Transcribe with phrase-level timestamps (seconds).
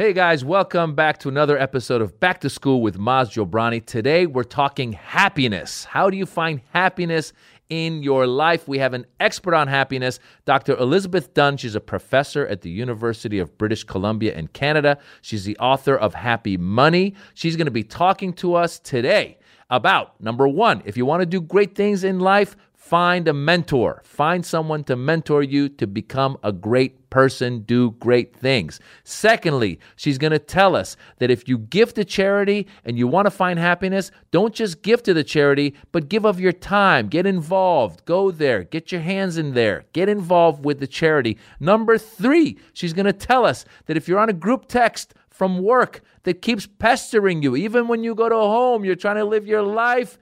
[0.00, 3.84] Hey guys, welcome back to another episode of Back to School with Maz Jobrani.
[3.84, 5.84] Today we're talking happiness.
[5.84, 7.34] How do you find happiness
[7.68, 8.66] in your life?
[8.66, 10.74] We have an expert on happiness, Dr.
[10.78, 11.58] Elizabeth Dunn.
[11.58, 14.96] She's a professor at the University of British Columbia in Canada.
[15.20, 17.14] She's the author of Happy Money.
[17.34, 19.36] She's going to be talking to us today
[19.68, 24.00] about number one, if you want to do great things in life, Find a mentor.
[24.06, 28.80] Find someone to mentor you to become a great person, do great things.
[29.04, 33.26] Secondly, she's going to tell us that if you give to charity and you want
[33.26, 37.08] to find happiness, don't just give to the charity, but give of your time.
[37.08, 38.06] Get involved.
[38.06, 38.64] Go there.
[38.64, 39.84] Get your hands in there.
[39.92, 41.36] Get involved with the charity.
[41.60, 45.62] Number three, she's going to tell us that if you're on a group text, from
[45.62, 49.46] work that keeps pestering you, even when you go to home, you're trying to live
[49.46, 50.18] your life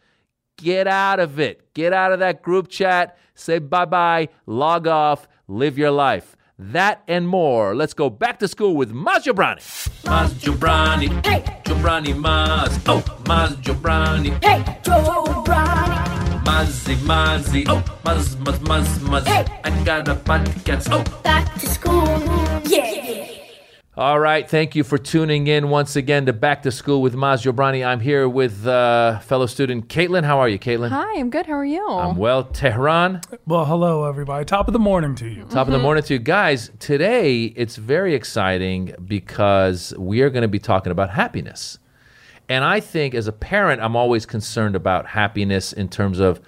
[0.59, 1.73] Get out of it.
[1.73, 3.17] Get out of that group chat.
[3.35, 6.37] Say bye bye, log off, live your life.
[6.59, 7.77] That and more.
[7.77, 9.61] Let's go back to school with Maz Jobrani.
[10.03, 11.25] Maz Jobrani.
[11.25, 11.45] Hey.
[11.63, 12.77] Jobrani Maz.
[12.89, 14.31] Oh, Maz Jobrani.
[14.43, 16.45] Hey, Jobrani.
[16.45, 17.65] Mazzy, Mazzy.
[17.69, 19.25] Oh, Maz, Maz, Maz, Maz.
[19.27, 19.47] Hey.
[19.63, 20.89] I got a podcast.
[20.91, 22.03] Oh, back to school.
[22.65, 23.28] Yeah.
[23.99, 24.49] All right.
[24.49, 27.85] Thank you for tuning in once again to Back to School with Maz Jobrani.
[27.85, 30.23] I'm here with uh, fellow student Caitlin.
[30.23, 30.91] How are you, Caitlin?
[30.91, 31.47] Hi, I'm good.
[31.47, 31.85] How are you?
[31.85, 32.45] I'm well.
[32.45, 33.23] Tehran.
[33.45, 34.45] Well, hello, everybody.
[34.45, 35.41] Top of the morning to you.
[35.41, 35.59] Top mm-hmm.
[35.59, 35.83] of the mm-hmm.
[35.83, 36.21] morning to you.
[36.21, 41.81] Guys, today it's very exciting because we are going to be talking about happiness.
[42.49, 46.41] And I think as a parent, I'm always concerned about happiness in terms of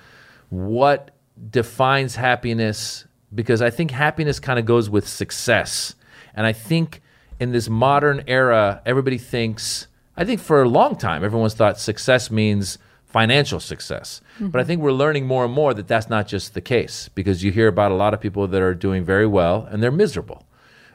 [0.50, 1.10] what
[1.50, 5.96] defines happiness because I think happiness kind of goes with success.
[6.32, 7.02] And I think
[7.40, 12.30] in this modern era, everybody thinks, I think for a long time, everyone's thought success
[12.30, 14.20] means financial success.
[14.34, 14.48] Mm-hmm.
[14.48, 17.42] But I think we're learning more and more that that's not just the case because
[17.42, 20.46] you hear about a lot of people that are doing very well and they're miserable.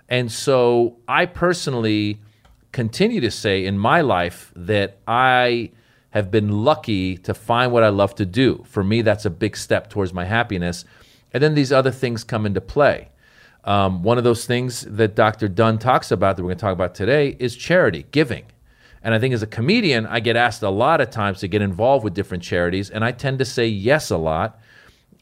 [0.07, 2.19] And so I personally
[2.71, 5.71] continue to say in my life that I
[6.11, 8.63] have been lucky to find what I love to do.
[8.67, 10.85] For me, that's a big step towards my happiness.
[11.33, 13.09] And then these other things come into play.
[13.65, 15.47] Um, one of those things that Dr.
[15.47, 18.45] Dunn talks about that we're going to talk about today is charity, giving.
[19.01, 21.61] And I think as a comedian, I get asked a lot of times to get
[21.61, 24.59] involved with different charities, and I tend to say yes a lot.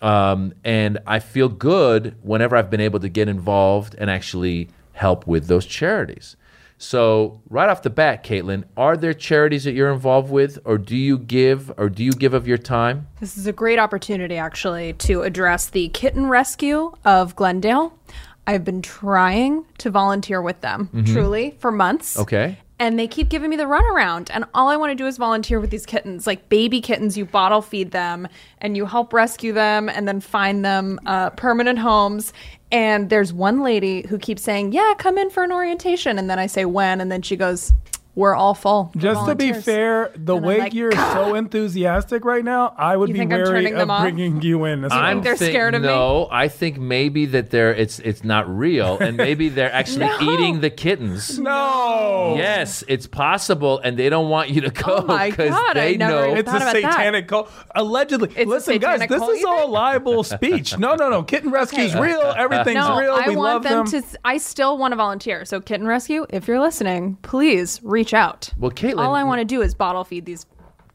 [0.02, 5.26] Um, and I feel good whenever I've been able to get involved and actually help
[5.26, 6.36] with those charities.
[6.78, 10.98] So, right off the bat, Caitlin, are there charities that you're involved with, or do
[10.98, 13.08] you give, or do you give of your time?
[13.22, 17.98] This is a great opportunity, actually, to address the kitten rescue of Glendale.
[18.46, 21.14] I've been trying to volunteer with them mm-hmm.
[21.14, 22.18] truly for months.
[22.18, 22.58] Okay.
[22.80, 24.30] And they keep giving me the runaround.
[24.34, 27.18] And all I want to do is volunteer with these kittens, like baby kittens.
[27.18, 28.28] You bottle feed them
[28.58, 32.34] and you help rescue them and then find them uh, permanent homes.
[32.72, 36.18] And there's one lady who keeps saying, Yeah, come in for an orientation.
[36.18, 37.00] And then I say, When?
[37.00, 37.72] And then she goes,
[38.16, 38.92] we're all full.
[38.96, 43.10] Just to be fair, the and way like, you're so enthusiastic right now, I would
[43.10, 44.86] you be wary of bringing you in.
[44.86, 45.94] as I'm they're think, scared of no, me.
[45.94, 50.34] No, I think maybe that they're it's it's not real, and maybe they're actually no.
[50.34, 51.40] eating the kittens.
[51.40, 52.36] No.
[52.38, 56.52] Yes, it's possible, and they don't want you to go because oh they know it's
[56.52, 57.52] a satanic cult.
[57.74, 60.78] Allegedly, it's listen, guys, this is all libel speech.
[60.78, 61.24] No, no, no.
[61.24, 62.00] Kitten rescue's okay.
[62.00, 62.34] real.
[62.38, 63.14] Everything's no, real.
[63.14, 64.20] I we want them, them to.
[64.24, 65.46] I still want to volunteer.
[65.46, 68.50] So, kitten rescue, if you're listening, please reach reach out.
[68.58, 70.46] Well, Caitlin, all I want to do is bottle feed these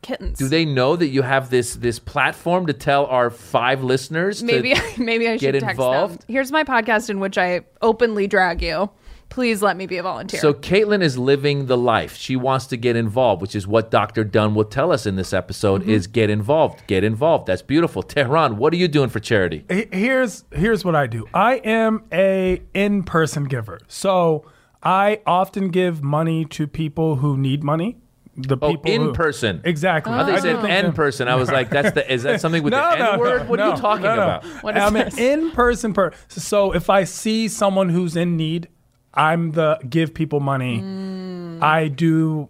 [0.03, 0.39] kittens.
[0.39, 4.43] Do they know that you have this this platform to tell our five listeners?
[4.43, 6.21] Maybe maybe I should get text involved.
[6.21, 6.27] Them.
[6.29, 8.91] Here's my podcast in which I openly drag you.
[9.31, 10.41] Please let me be a volunteer.
[10.41, 12.17] So Caitlin is living the life.
[12.17, 14.25] She wants to get involved, which is what Dr.
[14.25, 15.91] Dunn will tell us in this episode mm-hmm.
[15.91, 16.87] is get involved.
[16.87, 17.47] Get involved.
[17.47, 18.03] That's beautiful.
[18.03, 19.65] Tehran, what are you doing for charity?
[19.69, 21.27] Here's here's what I do.
[21.35, 23.81] I am a in-person giver.
[23.87, 24.47] So
[24.83, 27.99] I often give money to people who need money.
[28.37, 29.61] The oh, people in who, person.
[29.65, 30.13] Exactly.
[30.13, 31.27] I thought you said in person.
[31.27, 33.43] I was like, that's the is that something with no, the no, N word?
[33.43, 34.45] No, what are you talking about?
[34.63, 35.15] What is I'm this?
[35.15, 36.21] an in person person.
[36.29, 38.69] So if I see someone who's in need,
[39.13, 40.81] I'm the give people money.
[40.81, 41.61] Mm.
[41.63, 42.49] I do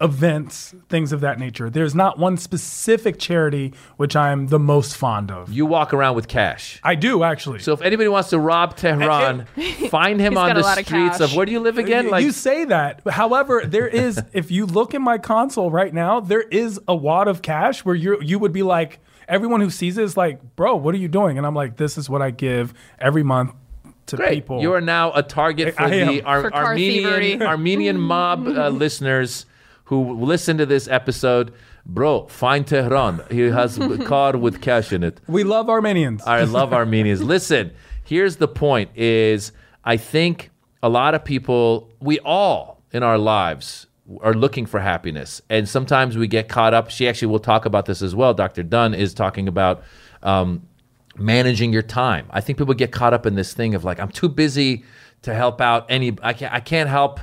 [0.00, 1.68] events, things of that nature.
[1.68, 5.52] There's not one specific charity which I'm the most fond of.
[5.52, 6.80] You walk around with cash.
[6.82, 7.58] I do actually.
[7.60, 9.46] So if anybody wants to rob Tehran,
[9.90, 12.08] find him on the streets of, of where do you live again?
[12.08, 13.02] Like you say that.
[13.08, 17.28] However, there is if you look in my console right now, there is a wad
[17.28, 20.76] of cash where you you would be like everyone who sees it is like, "Bro,
[20.76, 23.52] what are you doing?" And I'm like, "This is what I give every month
[24.06, 24.34] to Great.
[24.34, 24.60] people.
[24.60, 29.46] You are now a target for I the Ar- for Armenian Armenian mob uh, listeners
[29.90, 31.52] who listen to this episode,
[31.84, 33.24] bro, find Tehran.
[33.28, 35.20] He has a car with cash in it.
[35.26, 36.22] We love Armenians.
[36.22, 37.20] I love Armenians.
[37.20, 37.72] Listen,
[38.04, 39.50] here's the point is
[39.84, 40.50] I think
[40.80, 43.88] a lot of people, we all in our lives
[44.20, 46.88] are looking for happiness, and sometimes we get caught up.
[46.90, 48.32] She actually will talk about this as well.
[48.32, 48.62] Dr.
[48.62, 49.82] Dunn is talking about
[50.22, 50.68] um,
[51.16, 52.26] managing your time.
[52.30, 54.84] I think people get caught up in this thing of like, I'm too busy
[55.22, 56.16] to help out any.
[56.22, 56.54] I can't.
[56.54, 57.18] I can't help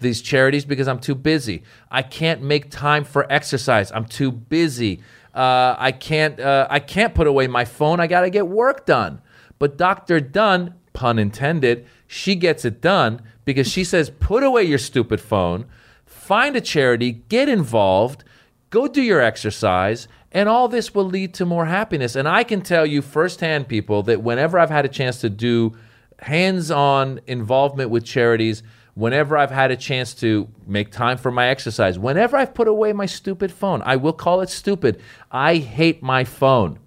[0.00, 1.62] these charities because I'm too busy.
[1.90, 3.90] I can't make time for exercise.
[3.92, 5.00] I'm too busy.
[5.34, 6.38] Uh, I can't.
[6.38, 8.00] Uh, I can't put away my phone.
[8.00, 9.20] I got to get work done.
[9.58, 10.20] But Dr.
[10.20, 15.66] Dunn, pun intended, she gets it done because she says, put away your stupid phone,
[16.06, 18.24] find a charity, get involved,
[18.70, 22.14] go do your exercise, and all this will lead to more happiness.
[22.14, 25.76] And I can tell you firsthand, people, that whenever I've had a chance to do
[26.20, 28.62] hands on involvement with charities,
[28.98, 32.92] whenever I've had a chance to make time for my exercise, whenever I've put away
[32.92, 35.00] my stupid phone, I will call it stupid.
[35.30, 36.80] I hate my phone.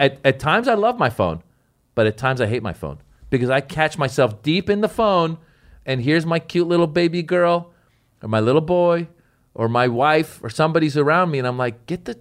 [0.00, 1.42] At, at times, I love my phone,
[1.94, 2.98] but at times, I hate my phone
[3.28, 5.36] because I catch myself deep in the phone,
[5.84, 7.72] and here's my cute little baby girl,
[8.22, 9.08] or my little boy,
[9.52, 12.16] or my wife, or somebody's around me, and I'm like, get the,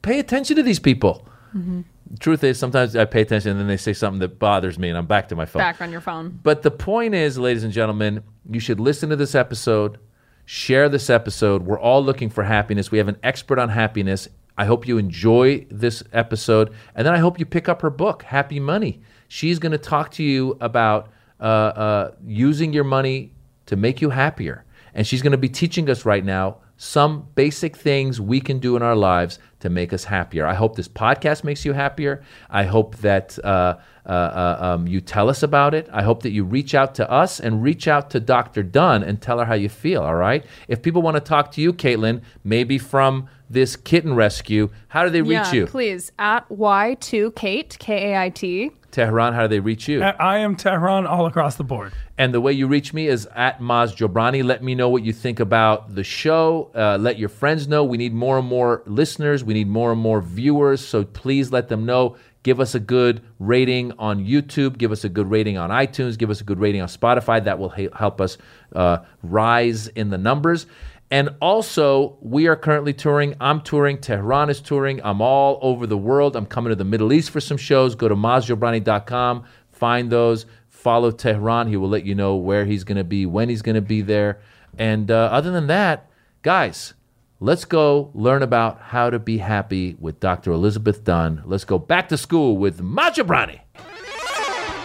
[0.00, 1.28] pay attention to these people.
[1.52, 1.84] The
[2.20, 4.98] truth is, sometimes I pay attention, and then they say something that bothers me, and
[4.98, 5.60] I'm back to my phone.
[5.60, 6.38] Back on your phone.
[6.42, 9.98] But the point is, ladies and gentlemen, you should listen to this episode,
[10.44, 11.62] share this episode.
[11.62, 12.90] We're all looking for happiness.
[12.90, 14.28] We have an expert on happiness.
[14.58, 16.72] I hope you enjoy this episode.
[16.94, 19.02] And then I hope you pick up her book, Happy Money.
[19.28, 21.10] She's going to talk to you about
[21.40, 23.32] uh, uh, using your money
[23.66, 24.64] to make you happier.
[24.94, 28.76] And she's going to be teaching us right now some basic things we can do
[28.76, 30.46] in our lives to make us happier.
[30.46, 32.22] I hope this podcast makes you happier.
[32.50, 35.88] I hope that uh, uh, uh, um, you tell us about it.
[35.92, 38.62] I hope that you reach out to us and reach out to Dr.
[38.62, 40.44] Dunn and tell her how you feel, all right?
[40.68, 45.10] If people want to talk to you, Caitlin, maybe from this kitten rescue, how do
[45.10, 45.66] they reach yeah, you?
[45.66, 46.12] please.
[46.18, 48.70] At Y2Kate, K A I T.
[48.96, 50.00] Tehran, how do they reach you?
[50.00, 51.92] At I am Tehran all across the board.
[52.16, 54.42] And the way you reach me is at Maz Jobrani.
[54.42, 56.70] Let me know what you think about the show.
[56.74, 57.84] Uh, let your friends know.
[57.84, 59.44] We need more and more listeners.
[59.44, 60.80] We need more and more viewers.
[60.80, 62.16] So please let them know.
[62.42, 64.78] Give us a good rating on YouTube.
[64.78, 66.16] Give us a good rating on iTunes.
[66.16, 67.44] Give us a good rating on Spotify.
[67.44, 68.38] That will he- help us
[68.74, 70.66] uh, rise in the numbers.
[71.10, 73.36] And also, we are currently touring.
[73.40, 73.98] I'm touring.
[73.98, 75.00] Tehran is touring.
[75.04, 76.34] I'm all over the world.
[76.34, 77.94] I'm coming to the Middle East for some shows.
[77.94, 79.44] Go to mazjobrani.com.
[79.70, 80.46] Find those.
[80.68, 81.68] Follow Tehran.
[81.68, 84.02] He will let you know where he's going to be, when he's going to be
[84.02, 84.40] there.
[84.78, 86.10] And uh, other than that,
[86.42, 86.94] guys,
[87.38, 90.50] let's go learn about how to be happy with Dr.
[90.50, 91.42] Elizabeth Dunn.
[91.44, 93.60] Let's go back to school with Maz Jobrani.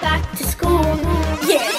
[0.02, 0.82] Back to school.
[1.48, 1.70] Yeah.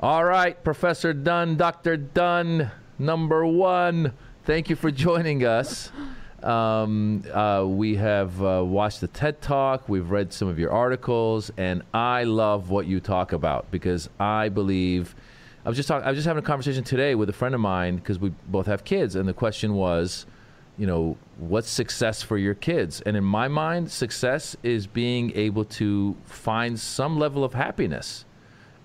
[0.00, 1.96] All right, Professor Dunn, Dr.
[1.96, 4.12] Dunn, number one.
[4.44, 5.90] Thank you for joining us.
[6.42, 11.50] Um, uh, we have uh, watched the TED Talk, we've read some of your articles,
[11.56, 15.14] and I love what you talk about because I believe.
[15.64, 16.06] I was just talking.
[16.06, 18.66] I was just having a conversation today with a friend of mine because we both
[18.66, 20.26] have kids, and the question was,
[20.76, 23.00] you know, what's success for your kids?
[23.00, 28.26] And in my mind, success is being able to find some level of happiness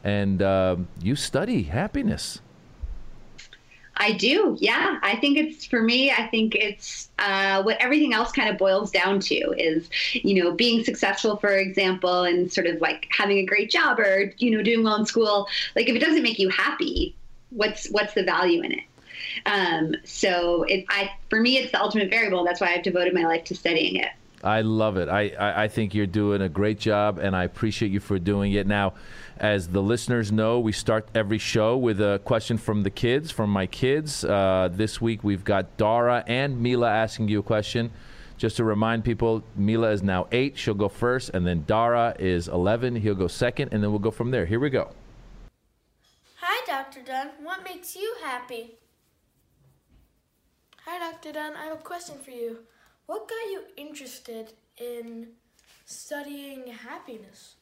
[0.04, 2.42] and um, you study happiness.
[4.02, 4.58] I do.
[4.60, 4.98] Yeah.
[5.04, 8.92] I think it's for me, I think it's uh, what everything else kind of boils
[8.92, 13.46] down to is, you know, being successful, for example, and sort of like having a
[13.46, 15.48] great job or, you know, doing well in school.
[15.76, 17.14] Like if it doesn't make you happy,
[17.50, 18.84] what's what's the value in it?
[19.46, 22.46] Um, so it, I, for me, it's the ultimate variable.
[22.46, 24.10] That's why I've devoted my life to studying it.
[24.44, 25.10] I love it.
[25.10, 28.54] I, I, I think you're doing a great job, and I appreciate you for doing
[28.54, 28.66] it.
[28.66, 28.94] Now,
[29.40, 33.50] as the listeners know, we start every show with a question from the kids, from
[33.50, 34.26] my kids.
[34.26, 37.92] Uh, this week, we've got Dara and Mila asking you a question.
[38.38, 40.58] Just to remind people, Mila is now eight.
[40.58, 42.98] She'll go first, and then Dara is 11.
[42.98, 44.46] He'll go second, and then we'll go from there.
[44.46, 44.92] Here we go.
[46.36, 47.02] Hi, Dr.
[47.06, 47.32] Dunn.
[47.44, 48.76] What makes you happy?
[50.86, 51.34] Hi, Dr.
[51.34, 51.56] Dunn.
[51.56, 52.60] I have a question for you.
[53.06, 55.28] What got you interested in
[55.86, 57.56] studying happiness?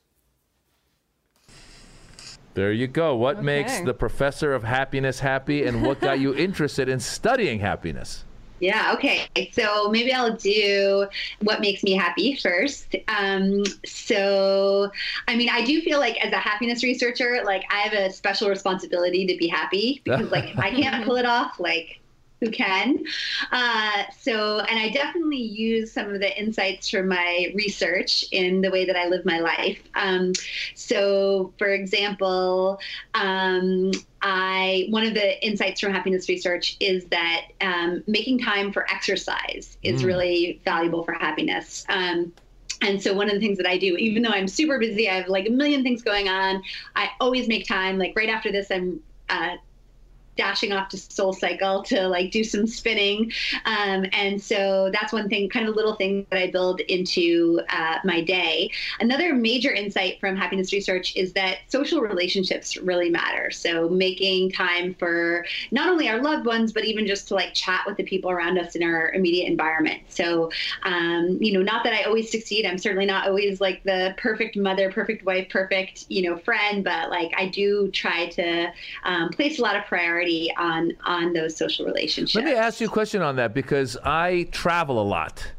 [2.58, 3.16] There you go.
[3.16, 8.26] What makes the professor of happiness happy, and what got you interested in studying happiness?
[8.60, 9.28] Yeah, okay.
[9.52, 11.06] So maybe I'll do
[11.44, 12.96] what makes me happy first.
[13.10, 14.90] Um, so,
[15.28, 18.50] I mean, I do feel like as a happiness researcher, like I have a special
[18.50, 21.60] responsibility to be happy because, like, I can't pull it off.
[21.60, 22.00] Like,
[22.40, 23.04] who can?
[23.52, 28.70] Uh, so, and I definitely use some of the insights from my research in the
[28.70, 29.82] way that I live my life.
[29.96, 30.34] Um,
[30.76, 32.80] so, for example,
[33.14, 33.92] um,
[34.22, 39.78] I one of the insights from happiness research is that um, making time for exercise
[39.84, 41.86] is really valuable for happiness.
[41.90, 42.34] Um,
[42.82, 45.16] and so one of the things that I do, even though I'm super busy, I
[45.16, 46.62] have like a million things going on.
[46.96, 47.98] I always make time.
[47.98, 49.56] Like right after this, I'm uh,
[50.38, 53.32] dashing off to Soul Cycle to like do some spinning.
[53.66, 57.62] Um, and so that's one thing, kind of a little thing that I build into
[57.70, 58.72] uh, my day.
[59.00, 63.52] Another major insight from happiness research is that social relationships really matter.
[63.52, 67.82] So making time for not only our loved ones, but even just to like chat
[67.86, 70.02] with the people around us in our immediate environment.
[70.10, 70.52] So,
[70.84, 72.66] um, you know, not that I always succeed.
[72.66, 77.10] I'm certainly not always like the perfect mother, perfect wife, perfect, you know, friend, but
[77.10, 78.72] like I do try to
[79.04, 80.27] um, place a lot of priority
[80.58, 82.36] on on those social relationships.
[82.36, 85.52] Let me ask you a question on that because I travel a lot.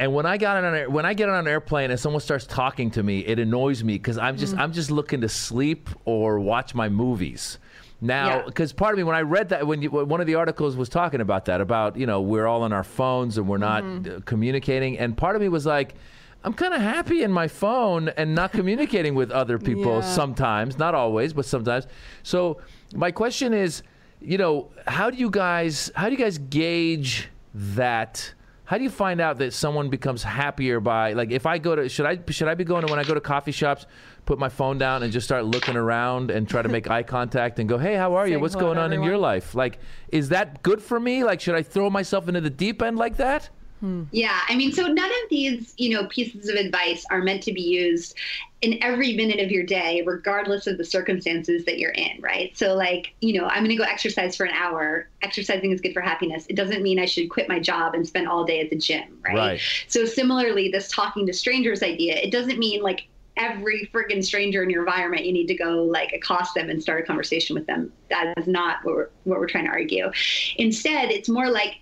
[0.00, 2.46] And when I got on an when I get on an airplane and someone starts
[2.46, 6.38] talking to me, it annoys me because I'm just I'm just looking to sleep or
[6.38, 7.58] watch my movies.
[8.00, 8.42] Now, Yeah.
[8.46, 10.76] because part of me, when I read that, when you, when one of the articles
[10.76, 13.82] was talking about that, about you know we're all on our phones and we're not
[13.82, 15.96] uh, communicating, and part of me was like,
[16.44, 20.00] I'm kind of happy in my phone and not communicating with other people Yeah.
[20.02, 21.86] sometimes, not always, but sometimes.
[22.22, 22.58] So
[22.94, 23.82] my question is,
[24.20, 28.34] you know, how do you guys how do you guys gauge that?
[28.64, 31.88] How do you find out that someone becomes happier by like if I go to
[31.88, 33.86] should I should I be going to when I go to coffee shops,
[34.26, 37.58] put my phone down and just start looking around and try to make eye contact
[37.58, 38.38] and go, "Hey, how are you?
[38.38, 39.78] What's going on in your life?" Like
[40.08, 41.24] is that good for me?
[41.24, 43.50] Like should I throw myself into the deep end like that?
[43.80, 44.04] Hmm.
[44.10, 47.52] Yeah, I mean, so none of these, you know, pieces of advice are meant to
[47.52, 48.16] be used
[48.60, 52.56] in every minute of your day, regardless of the circumstances that you're in, right?
[52.56, 55.08] So, like, you know, I'm going to go exercise for an hour.
[55.22, 56.44] Exercising is good for happiness.
[56.48, 59.20] It doesn't mean I should quit my job and spend all day at the gym,
[59.24, 59.36] right?
[59.36, 59.60] Right.
[59.86, 63.06] So, similarly, this talking to strangers idea, it doesn't mean like
[63.36, 67.04] every friggin' stranger in your environment you need to go like accost them and start
[67.04, 67.92] a conversation with them.
[68.10, 70.10] That is not what we're, what we're trying to argue.
[70.56, 71.76] Instead, it's more like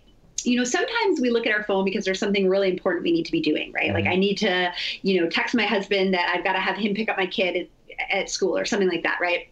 [0.46, 3.26] you know, sometimes we look at our phone because there's something really important we need
[3.26, 3.92] to be doing, right?
[3.92, 4.12] Like mm-hmm.
[4.12, 4.72] I need to,
[5.02, 7.68] you know, text my husband that I've got to have him pick up my kid
[7.98, 9.48] at, at school or something like that, right?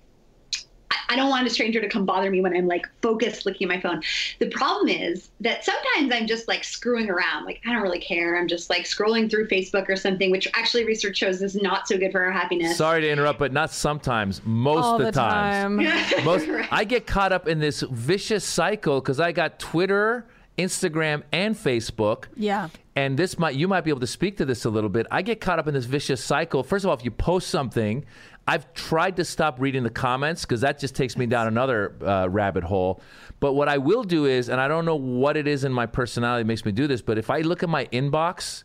[0.90, 3.68] I- I don't want a stranger to come bother me when I'm like focused looking
[3.70, 4.02] at my phone.
[4.38, 7.44] The problem is that sometimes I'm just like screwing around.
[7.44, 8.38] Like I don't really care.
[8.38, 11.98] I'm just like scrolling through Facebook or something, which actually research shows is not so
[11.98, 12.76] good for our happiness.
[12.76, 14.40] Sorry to interrupt, but not sometimes.
[14.44, 15.76] Most All of the time.
[16.24, 16.68] Most, Right.
[16.70, 20.26] I get caught up in this vicious cycle because I got Twitter,
[20.58, 22.26] Instagram, and Facebook.
[22.36, 22.68] Yeah.
[22.96, 25.06] And this might you might be able to speak to this a little bit.
[25.10, 26.62] I get caught up in this vicious cycle.
[26.62, 28.04] First of all, if you post something,
[28.46, 32.28] I've tried to stop reading the comments because that just takes me down another uh,
[32.28, 33.00] rabbit hole.
[33.40, 35.86] But what I will do is, and I don't know what it is in my
[35.86, 38.64] personality that makes me do this, but if I look at my inbox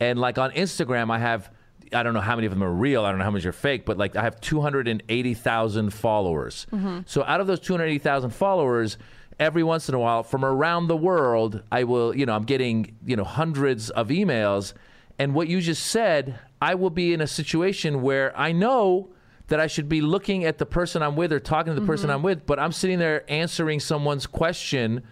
[0.00, 1.50] and like on Instagram, I have
[1.92, 3.04] I don't know how many of them are real.
[3.04, 6.66] I don't know how many are fake, but like I have 280,000 followers.
[7.06, 8.98] So out of those 280,000 followers,
[9.38, 12.96] every once in a while from around the world, I will, you know, I'm getting,
[13.04, 14.72] you know, hundreds of emails.
[15.18, 19.10] And what you just said, I will be in a situation where I know
[19.48, 22.08] that I should be looking at the person I'm with or talking to the person
[22.08, 22.16] mm-hmm.
[22.16, 25.02] I'm with, but I'm sitting there answering someone's question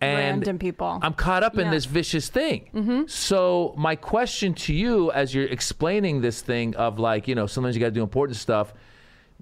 [0.00, 0.98] and Random people.
[1.02, 2.70] I'm caught up in this vicious thing.
[2.74, 3.06] Mm-hmm.
[3.06, 7.76] So my question to you, as you're explaining this thing of like, you know, sometimes
[7.76, 8.72] you got to do important stuff.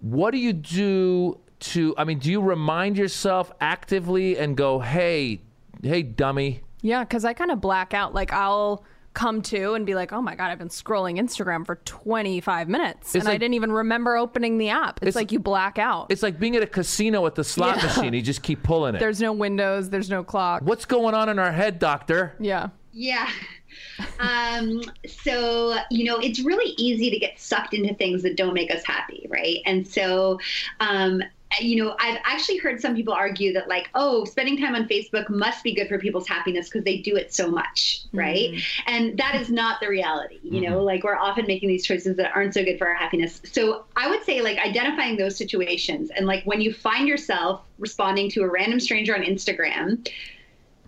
[0.01, 1.95] What do you do to?
[1.97, 5.41] I mean, do you remind yourself actively and go, "Hey,
[5.83, 8.15] hey, dummy." Yeah, because I kind of black out.
[8.15, 8.85] Like I'll
[9.15, 13.15] come to and be like, "Oh my god, I've been scrolling Instagram for 25 minutes,
[13.17, 16.07] and I didn't even remember opening the app." It's, It's- like you black out.
[16.11, 17.87] It's like being at a casino at the slot Yeah.
[17.87, 18.13] machine.
[18.15, 18.99] You just keep pulling it.
[19.01, 19.91] there's no windows.
[19.91, 20.63] There's no clock.
[20.63, 22.35] What's going on in our head, doctor?
[22.39, 22.69] Yeah.
[22.93, 23.29] Yeah.
[24.19, 28.73] Um, so, you know, it's really easy to get sucked into things that don't make
[28.73, 29.59] us happy, right?
[29.67, 30.39] And so,
[30.81, 34.75] um, Uh, you know, I've actually heard some people argue that, like, oh, spending time
[34.75, 38.51] on Facebook must be good for people's happiness because they do it so much, right?
[38.51, 38.83] Mm-hmm.
[38.87, 40.41] And that is not the reality.
[40.43, 40.85] You know, mm-hmm.
[40.85, 43.41] like, we're often making these choices that aren't so good for our happiness.
[43.51, 48.31] So, I would say, like, identifying those situations and, like, when you find yourself responding
[48.31, 50.07] to a random stranger on Instagram,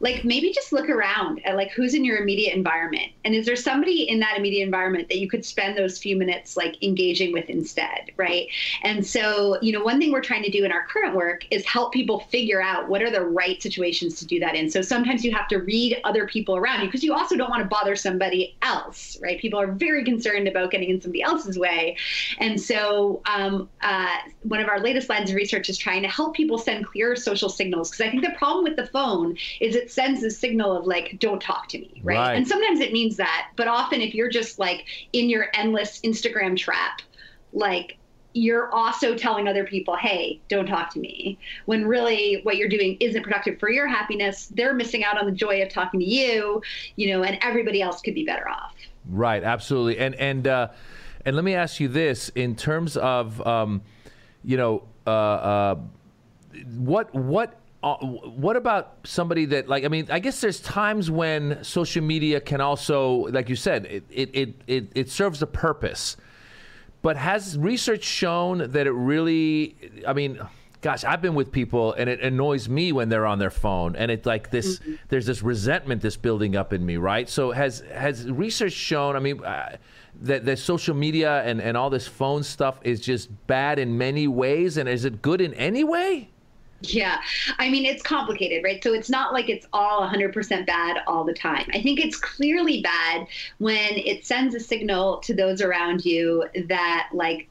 [0.01, 3.13] like maybe just look around at like who's in your immediate environment?
[3.25, 6.57] And is there somebody in that immediate environment that you could spend those few minutes
[6.57, 8.49] like engaging with instead right?
[8.83, 11.65] And so you know one thing we're trying to do in our current work is
[11.65, 14.71] help people figure out what are the right situations to do that in.
[14.71, 17.63] So sometimes you have to read other people around you because you also don't want
[17.63, 19.39] to bother somebody else right?
[19.41, 21.97] People are very concerned about getting in somebody else's way.
[22.39, 26.35] And so um, uh, one of our latest lines of research is trying to help
[26.35, 29.95] people send clear social signals because i think the problem with the phone is it
[29.95, 32.17] sends a signal of like don't talk to me right?
[32.17, 32.37] Right.
[32.37, 36.57] and sometimes it means that but often if you're just like in your endless instagram
[36.57, 37.03] trap
[37.53, 37.97] like
[38.33, 42.97] you're also telling other people hey don't talk to me when really what you're doing
[43.01, 46.63] isn't productive for your happiness they're missing out on the joy of talking to you
[46.97, 48.75] you know and everybody else could be better off
[49.09, 49.99] Right, absolutely.
[49.99, 50.69] And and uh,
[51.25, 53.83] and let me ask you this: in terms of um,
[54.45, 55.75] you know, uh, uh,
[56.77, 61.65] what what uh, what about somebody that like I mean I guess there's times when
[61.65, 66.17] social media can also like you said it it it it, it serves a purpose.
[67.03, 70.41] But has research shown that it really I mean
[70.83, 74.11] gosh, I've been with people and it annoys me when they're on their phone and
[74.11, 77.31] it's like this there's this resentment that's building up in me, right?
[77.31, 79.77] So has has research shown, I mean uh,
[80.21, 84.29] that that social media and and all this phone stuff is just bad in many
[84.29, 86.29] ways and is it good in any way?
[86.83, 87.21] Yeah.
[87.59, 88.83] I mean, it's complicated, right?
[88.83, 91.67] So it's not like it's all 100% bad all the time.
[91.75, 93.27] I think it's clearly bad
[93.59, 97.49] when it sends a signal to those around you that, like,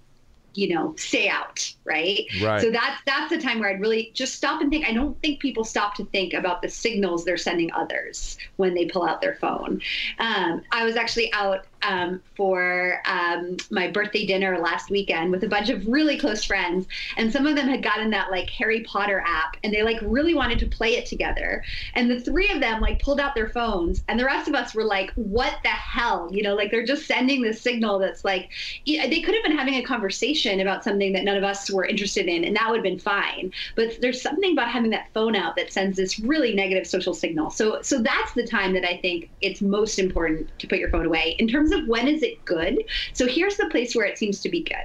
[0.56, 2.26] you know, stay out, right?
[2.42, 2.62] Right.
[2.62, 4.86] So that's that's the time where I'd really just stop and think.
[4.86, 8.86] I don't think people stop to think about the signals they're sending others when they
[8.86, 9.82] pull out their phone.
[10.18, 15.48] Um, I was actually out um, for um, my birthday dinner last weekend with a
[15.48, 19.24] bunch of really close friends, and some of them had gotten that like Harry Potter
[19.26, 21.64] app, and they like really wanted to play it together.
[21.96, 24.74] And the three of them like pulled out their phones, and the rest of us
[24.74, 28.50] were like, "What the hell?" You know, like they're just sending this signal that's like
[28.86, 32.28] they could have been having a conversation about something that none of us were interested
[32.28, 33.52] in, and that would have been fine.
[33.76, 37.50] But there's something about having that phone out that sends this really negative social signal.
[37.50, 41.06] So so that's the time that I think it's most important to put your phone
[41.06, 41.36] away.
[41.40, 42.84] In terms of when is it good?
[43.14, 44.78] So here's the place where it seems to be good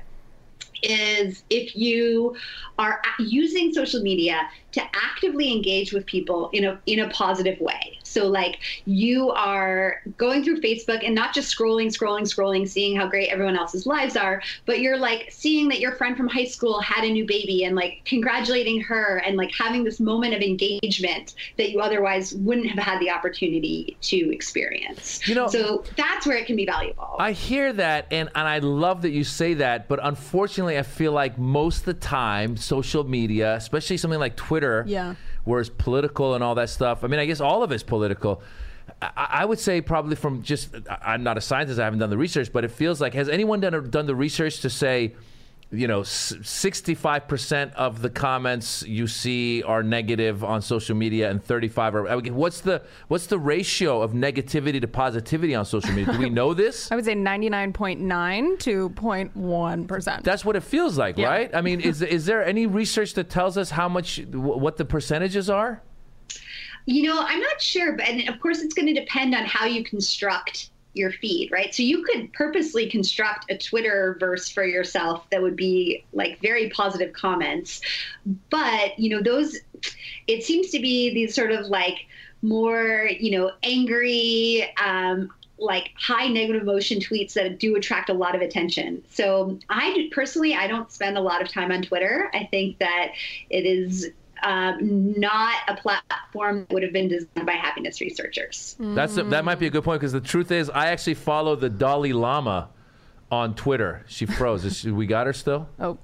[0.83, 2.37] is if you
[2.79, 7.99] are using social media to actively engage with people in a in a positive way.
[8.15, 13.09] So like you are going through Facebook and not just scrolling, scrolling, scrolling, seeing how
[13.09, 16.81] great everyone else's lives are, but you're like seeing that your friend from high school
[16.81, 21.35] had a new baby and like congratulating her and like having this moment of engagement
[21.59, 25.27] that you otherwise wouldn't have had the opportunity to experience.
[25.27, 27.17] You know- so that's where it can be valuable.
[27.19, 31.11] I hear that, and, and I love that you say that, but unfortunately, I feel
[31.13, 35.15] like most of the time, social media, especially something like Twitter, Yeah.
[35.45, 37.05] Where it's political and all that stuff.
[37.05, 38.43] I mean, I guess all of it's political.
[39.01, 42.19] I, I would say probably from just I'm not a scientist, I haven't done the
[42.19, 45.15] research, but it feels like has anyone done done the research to say,
[45.75, 51.31] you know, sixty five percent of the comments you see are negative on social media,
[51.31, 52.05] and thirty five are.
[52.19, 56.13] What's the what's the ratio of negativity to positivity on social media?
[56.15, 56.91] Do we know this?
[56.93, 60.23] I would say 99.9 to 0.1%.
[60.23, 61.29] That's what it feels like, Yeah.
[61.29, 61.55] right?
[61.55, 65.51] I mean, is is there any research that tells us how much what the percentages
[65.51, 65.83] are?
[66.87, 69.65] You know, I'm not sure, but and of course, it's going to depend on how
[69.67, 71.75] you construct your feed, right?
[71.75, 76.71] So you could purposely construct a Twitter verse for yourself that would be like very
[76.71, 77.81] positive comments,
[78.51, 79.59] but you know, those
[80.27, 82.07] it seems to be these sort of like
[82.43, 84.73] more, you know, angry.
[84.83, 89.03] Um, like high negative emotion tweets that do attract a lot of attention.
[89.09, 92.29] So I personally, I don't spend a lot of time on Twitter.
[92.35, 93.13] I think that
[93.51, 94.11] it is
[94.45, 98.77] um, not a platform that would have been designed by happiness researchers.
[98.79, 101.57] That's a, that might be a good point because the truth is, I actually follow
[101.57, 102.69] the Dalai Lama
[103.31, 104.05] on Twitter.
[104.07, 104.65] She froze.
[104.65, 105.69] Is she, we got her still?
[105.81, 105.99] oh,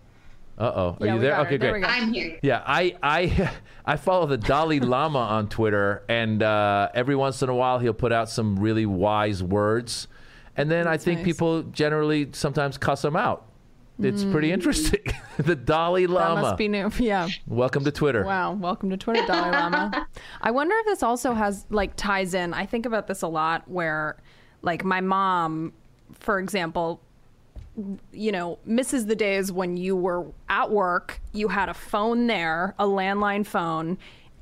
[0.59, 0.97] Uh oh.
[1.01, 1.41] Are Yeah, you there?
[1.41, 1.85] Okay, There great.
[1.85, 2.39] I'm here.
[2.43, 3.51] Yeah, I I
[3.85, 7.93] I follow the Dalai Lama on Twitter, and uh, every once in a while he'll
[7.93, 10.09] put out some really wise words,
[10.57, 11.25] and then I think nice.
[11.27, 13.47] people generally sometimes cuss him out.
[14.03, 15.01] It's pretty interesting.
[15.39, 16.09] the Dalai Mm.
[16.09, 16.41] that Lama.
[16.43, 16.91] must be new.
[16.99, 17.29] Yeah.
[17.47, 18.25] Welcome to Twitter.
[18.25, 20.07] Wow, welcome to Twitter, Dalai Lama.
[20.41, 22.55] I wonder if this also has like ties in.
[22.55, 24.17] I think about this a lot where
[24.63, 25.73] like my mom,
[26.19, 27.01] for example,
[28.13, 32.75] you know, misses the days when you were at work, you had a phone there,
[32.79, 33.97] a landline phone,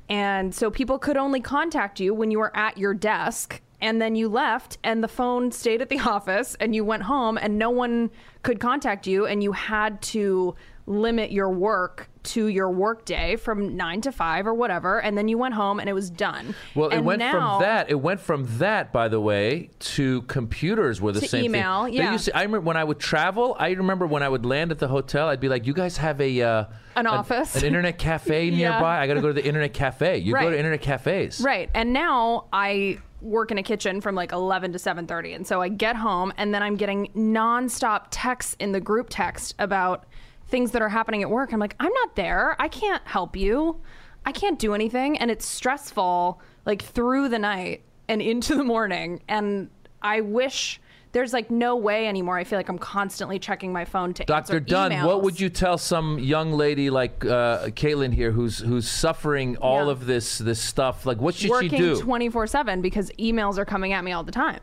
[0.09, 3.61] and so people could only contact you when you were at your desk.
[3.81, 7.37] And then you left, and the phone stayed at the office, and you went home,
[7.37, 8.11] and no one
[8.43, 13.77] could contact you, and you had to limit your work to your work day from
[13.77, 16.53] nine to five or whatever, and then you went home, and it was done.
[16.75, 17.89] Well, it went now- from that.
[17.89, 21.93] It went from that, by the way, to computers were the same email, thing.
[21.93, 22.17] Yeah.
[22.17, 23.55] to- I remember when I would travel.
[23.59, 25.27] I remember when I would land at the hotel.
[25.29, 26.65] I'd be like, "You guys have a uh,
[26.95, 28.71] An office?" an internet cafe Yeah.
[28.71, 28.99] nearby.
[28.99, 30.17] I got to go to the internet cafe.
[30.17, 31.69] You go to internet cafes, Right.
[31.73, 35.69] And now I work in a kitchen from like 11 to 7:30 and so I
[35.69, 40.05] get home and then I'm getting nonstop texts in the group text about
[40.47, 41.53] things that are happening at work.
[41.53, 42.55] I'm like, "I'm not there.
[42.59, 43.81] I can't help you.
[44.25, 49.21] I can't do anything." And it's stressful like through the night and into the morning
[49.27, 49.69] and
[50.01, 50.79] I wish
[51.11, 52.37] there's like no way anymore.
[52.37, 54.59] I feel like I'm constantly checking my phone to Dr.
[54.59, 55.05] Dunn, emails.
[55.05, 59.85] what would you tell some young lady like uh, Caitlin here, who's who's suffering all
[59.85, 59.91] Yeah.
[59.91, 61.05] of this this stuff?
[61.05, 62.05] Like, what should working she do?
[62.05, 64.59] Working 24/7 because emails are coming at me all the time.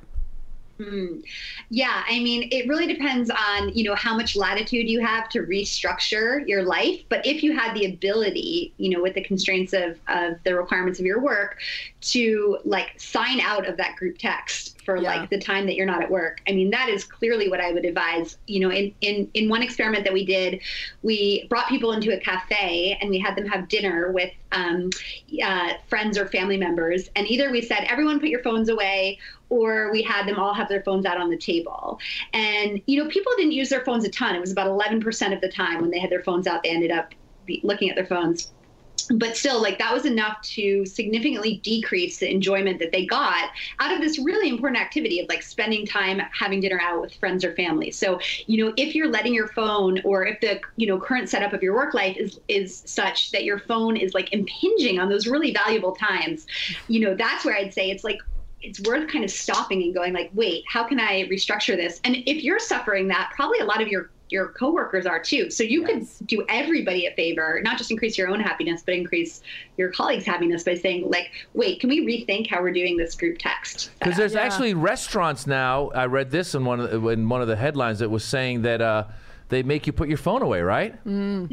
[1.70, 5.40] Yeah, I mean, it really depends on, you know, how much latitude you have to
[5.40, 7.00] restructure your life.
[7.08, 11.00] But if you had the ability, you know, with the constraints of, of the requirements
[11.00, 11.58] of your work
[12.02, 15.16] to like sign out of that group text for Yeah.
[15.16, 16.40] like the time that you're not at work.
[16.48, 18.36] I mean, that is clearly what I would advise.
[18.46, 20.60] You know, in, in, in one experiment that we did,
[21.02, 24.90] we brought people into a cafe and we had them have dinner with um,
[25.42, 27.10] uh, friends or family members.
[27.16, 30.68] And either we said, everyone put your phones away, or we had them all have
[30.68, 31.98] their phones out on the table.
[32.32, 34.34] And, you know, people didn't use their phones a ton.
[34.34, 36.90] It was about 11% of the time when they had their phones out, they ended
[36.90, 37.14] up
[37.62, 38.50] looking at their phones
[39.14, 43.94] but still like that was enough to significantly decrease the enjoyment that they got out
[43.94, 47.54] of this really important activity of like spending time having dinner out with friends or
[47.54, 51.28] family so you know if you're letting your phone or if the you know current
[51.28, 55.08] setup of your work life is is such that your phone is like impinging on
[55.08, 56.46] those really valuable times
[56.88, 58.20] you know that's where i'd say it's like
[58.66, 62.16] it's worth kind of stopping and going like wait how can i restructure this and
[62.26, 65.84] if you're suffering that probably a lot of your your coworkers are too so you
[65.84, 69.40] could do everybody a favor not just increase your own happiness but increase
[69.76, 73.38] your colleagues happiness by saying like wait can we rethink how we're doing this group
[73.38, 74.40] text Because there's Yeah.
[74.40, 75.90] actually restaurants now.
[75.94, 78.62] I read this in one of the, in one of the headlines that was saying
[78.62, 79.04] that uh,
[79.48, 80.94] they make you put your phone away, right?
[81.04, 81.46] hmm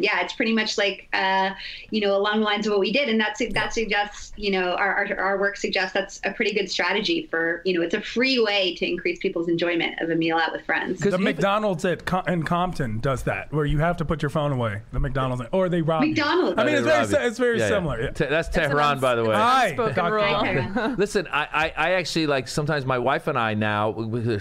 [0.00, 1.50] yeah it's pretty much like uh,
[1.90, 4.72] you know along the lines of what we did and that's that suggests you know
[4.74, 8.00] our, our, our work suggests that's a pretty good strategy for you know it's a
[8.00, 11.24] free way to increase people's enjoyment of a meal out with friends Because The even-
[11.24, 14.80] McDonald's at Com- in Compton does that, where you have to put your phone away.
[14.92, 16.08] The McDonald's, or they rob you.
[16.10, 16.58] McDonald's.
[16.58, 17.74] I mean, it's very, si- it's very Yeah, yeah.
[17.76, 18.02] similar.
[18.02, 18.10] Yeah.
[18.10, 19.34] Te- that's an Tehran, by the way.
[19.34, 20.14] Hi, unspoken Dr.
[20.14, 20.22] rule.
[20.24, 20.94] Doctor.
[20.98, 23.92] Listen, I, I, I actually like sometimes my wife and I now.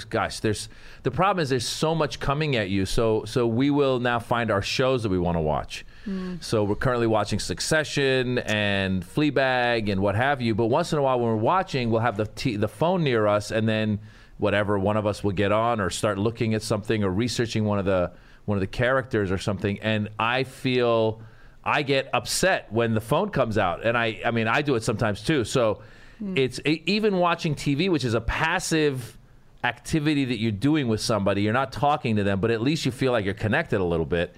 [0.10, 0.70] Gosh, there's
[1.04, 2.86] the problem is there's so much coming at you.
[2.86, 5.86] So so we will now find our shows that we want to watch.
[6.06, 6.36] Hmm.
[6.40, 10.56] So we're currently watching Succession and Fleabag and what have you.
[10.56, 13.28] But once in a while, when we're watching, we'll have the t- the phone near
[13.28, 14.00] us, and then
[14.38, 17.78] whatever one of us will get on or start looking at something or researching one
[17.78, 18.12] of the
[18.46, 19.80] one of the characters or something.
[19.82, 21.22] And I feel
[21.64, 24.84] I get upset when the phone comes out, and I I mean I do it
[24.84, 25.44] sometimes too.
[25.44, 25.82] So
[26.18, 26.36] hmm.
[26.36, 29.18] it's e- even watching TV, which is a passive
[29.64, 31.42] activity that you're doing with somebody.
[31.42, 34.06] You're not talking to them, but at least you feel like you're connected a little
[34.06, 34.36] bit.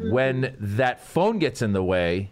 [0.00, 2.30] When that phone gets in the way,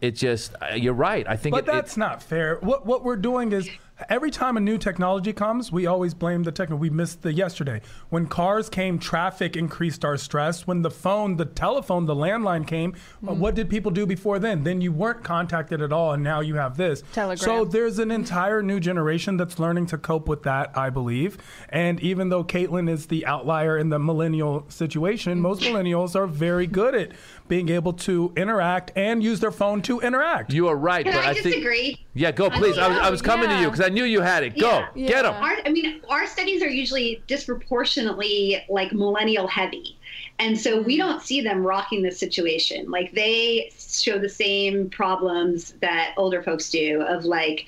[0.00, 1.26] it just uh, you're right.
[1.28, 2.56] I think But it, it- that's not fair.
[2.60, 3.68] What what we're doing is
[4.08, 6.76] every time a new technology comes, we always blame the techno.
[6.76, 7.80] We missed the yesterday
[8.10, 10.66] when cars came, traffic increased our stress.
[10.66, 12.94] When the phone, the telephone, the landline came,
[13.26, 14.64] uh, what did people do before then?
[14.64, 17.02] Then you weren't contacted at all, and now you have this.
[17.12, 17.38] Telegram.
[17.38, 21.38] So there's an entire new generation that's learning to cope with that, I believe.
[21.68, 26.66] And even though Caitlin is the outlier in the millennial situation, most millennials are very
[26.66, 27.12] good at
[27.48, 30.52] being able to interact and use their phone to interact.
[30.52, 31.04] you are right.
[31.04, 32.78] Can but I, I think yeah, go please.
[32.78, 34.58] I was, I um, was coming to you because I knew you had it.
[34.58, 35.08] Go Yeah.
[35.08, 35.34] get them.
[35.34, 39.98] Our, I mean, our studies are usually disproportionately like millennial heavy.
[40.38, 40.98] And so we mm.
[40.98, 42.90] don't see them rocking the situation.
[42.90, 47.66] Like they show the same problems that older folks do of like,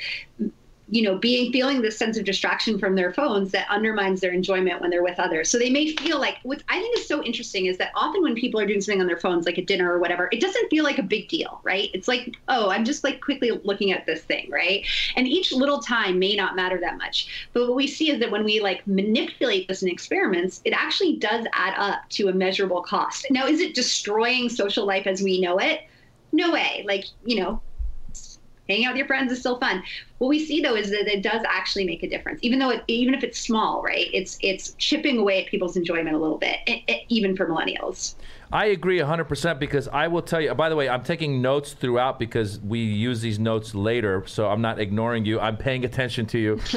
[0.91, 4.81] you know, being feeling this sense of distraction from their phones that undermines their enjoyment
[4.81, 5.49] when they're with others.
[5.49, 8.35] So they may feel like what I think is so interesting is that often when
[8.35, 10.83] people are doing something on their phones, like a dinner or whatever, it doesn't feel
[10.83, 11.91] like a big deal, right?
[11.95, 14.85] It's like, oh, I'm just like quickly looking at this thing, right?
[15.15, 17.49] And each little time may not matter that much.
[17.53, 21.17] But what we see is that when we like manipulate this in experiments, it actually
[21.17, 23.27] does add up to a measurable cost.
[23.31, 25.83] Now, is it destroying social life as we know it?
[26.33, 26.85] No way.
[26.87, 27.63] Like, you know,
[28.69, 29.83] hanging out with your friends is still fun.
[30.21, 32.85] What we see though is that it does actually make a difference, even though it,
[32.89, 34.07] even if it's small, right?
[34.13, 38.17] It's it's chipping away at people's enjoyment a little bit, e- e- even for millennials.
[38.53, 42.19] I agree 100% because I will tell you, by the way, I'm taking notes throughout
[42.19, 44.25] because we use these notes later.
[44.27, 45.41] So I'm not ignoring you.
[45.41, 46.61] I'm paying attention to you.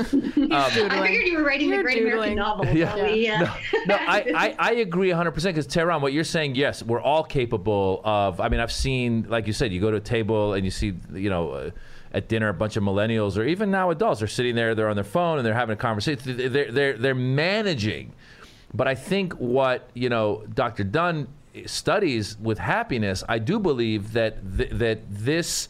[0.51, 2.13] I figured you were writing You're the Great doodling.
[2.13, 2.65] American Novel.
[2.67, 2.95] Yeah.
[2.95, 3.39] while we, uh,
[3.87, 7.99] no, I, I, I agree 100% because Tehran, what you're saying, yes, we're all capable
[8.05, 8.39] of.
[8.39, 10.93] I mean, I've seen, like you said, you go to a table and you see,
[11.11, 11.71] you know, uh,
[12.13, 14.95] at dinner, a bunch of millennials or even now adults are sitting there, they're on
[14.95, 16.37] their phone and they're having a conversation.
[16.53, 18.13] They're, they're, they're managing.
[18.73, 20.83] But I think what, you know, Dr.
[20.83, 21.27] Dunn
[21.65, 25.69] studies with happiness, I do believe that, th- that this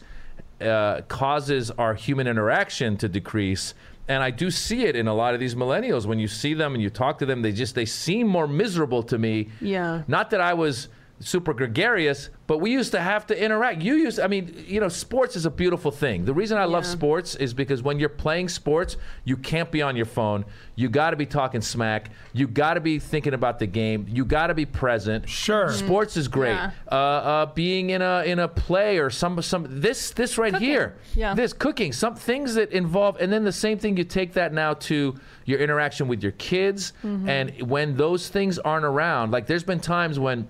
[0.60, 3.74] uh, causes our human interaction to decrease
[4.06, 6.74] and i do see it in a lot of these millennials when you see them
[6.74, 10.02] and you talk to them they just they seem more miserable to me Yeah.
[10.06, 10.88] not that i was
[11.24, 13.80] super gregarious, but we used to have to interact.
[13.80, 16.26] You used, I mean, you know, sports is a beautiful thing.
[16.26, 19.96] The reason I love sports is because when you're playing sports, you can't be on
[19.96, 20.44] your phone.
[20.76, 22.10] You got to be talking smack.
[22.34, 24.06] You got to be thinking about the game.
[24.10, 25.26] You got to be present.
[25.26, 25.68] Sure.
[25.68, 25.72] Mhm.
[25.72, 26.52] Sports is great.
[26.52, 26.70] Yeah.
[26.92, 30.68] Uh, uh, being in a in a play or some some this this right Cooking.
[30.68, 30.94] here.
[31.14, 31.32] Yeah.
[31.34, 33.96] This cooking, some things that involve, and then the same thing.
[33.96, 35.14] You take that now to
[35.46, 37.28] your interaction with your kids, Mm-hmm.
[37.28, 40.48] and when those things aren't around, like there's been times when.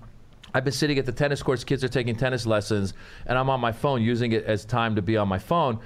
[0.55, 2.93] I've been sitting at the tennis courts, kids are taking tennis lessons,
[3.25, 5.79] and I'm on my phone using it as time to be on my phone.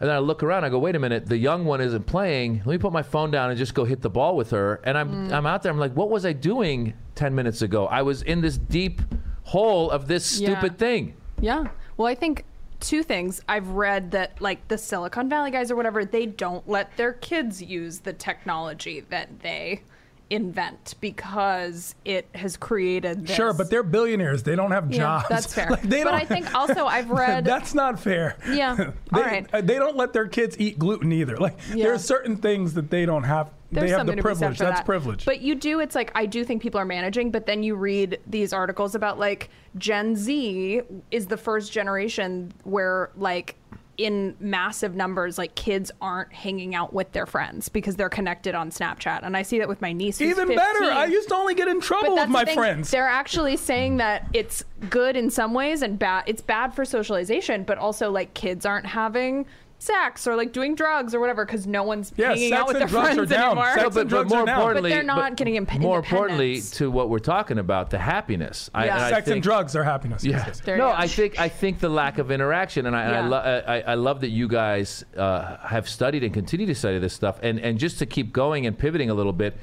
[0.00, 2.56] And then I look around, I go, wait a minute, the young one isn't playing.
[2.58, 4.80] Let me put my phone down and just go hit the ball with her.
[4.82, 5.32] And I'm, mm.
[5.32, 7.86] I'm out there, I'm like, what was I doing 10 minutes ago?
[7.86, 9.00] I was in this deep
[9.44, 10.58] hole of this Yeah.
[10.58, 11.14] stupid thing.
[11.40, 11.68] Yeah.
[11.96, 12.44] Well, I think
[12.80, 13.40] two things.
[13.48, 17.62] I've read that like the Silicon Valley guys or whatever, they don't let their kids
[17.62, 19.82] use the technology that they
[20.30, 23.36] invent because it has created this.
[23.36, 24.42] Sure, but they're billionaires.
[24.42, 25.28] They don't have Yeah, jobs.
[25.28, 25.68] that's fair.
[25.70, 28.36] Like, they But I think also I've read- that's not fair.
[28.50, 28.74] Yeah.
[28.76, 29.46] they, All right.
[29.52, 31.36] uh, They don't let their kids eat gluten either.
[31.36, 31.84] Like Yeah.
[31.84, 33.50] there are certain things that they don't have.
[33.72, 34.58] There's they have the to be said privilege.
[34.58, 34.86] That's that.
[34.86, 35.24] privilege.
[35.24, 38.20] But you do, it's like, I do think people are managing, but then you read
[38.26, 43.56] these articles about like Gen Z is the first generation where like
[43.98, 48.70] in massive numbers, like kids aren't hanging out with their friends because they're connected on
[48.70, 49.20] Snapchat.
[49.22, 50.20] And I see that with my niece.
[50.20, 50.56] Even 15.
[50.56, 50.84] better.
[50.92, 52.90] I used to only get in trouble with my the friends.
[52.90, 56.24] They're actually saying that it's good in some ways and bad.
[56.26, 59.46] It's bad for socialization, but also like kids aren't having
[59.78, 62.86] sex or like doing drugs or whatever because no one's Yeah, hanging out with their
[62.86, 63.46] drugs are friends down.
[63.58, 63.64] anymore.
[63.74, 64.58] Sex No, and but, but more are down.
[64.58, 68.70] importantly, But they're not getting imp- more importantly to what we're talking about, the happiness.
[68.74, 68.94] I, Yeah.
[68.94, 70.24] and I Sex think, and drugs are happiness.
[70.24, 70.38] Yeah.
[70.38, 70.60] Yes, yes.
[70.60, 70.90] There no.
[70.90, 73.94] I think I think the lack of interaction, and I, and I, lo- I, I
[73.94, 77.38] love that you guys uh, have studied and continue to study this stuff.
[77.42, 79.56] And and just to keep going and pivoting a little bit,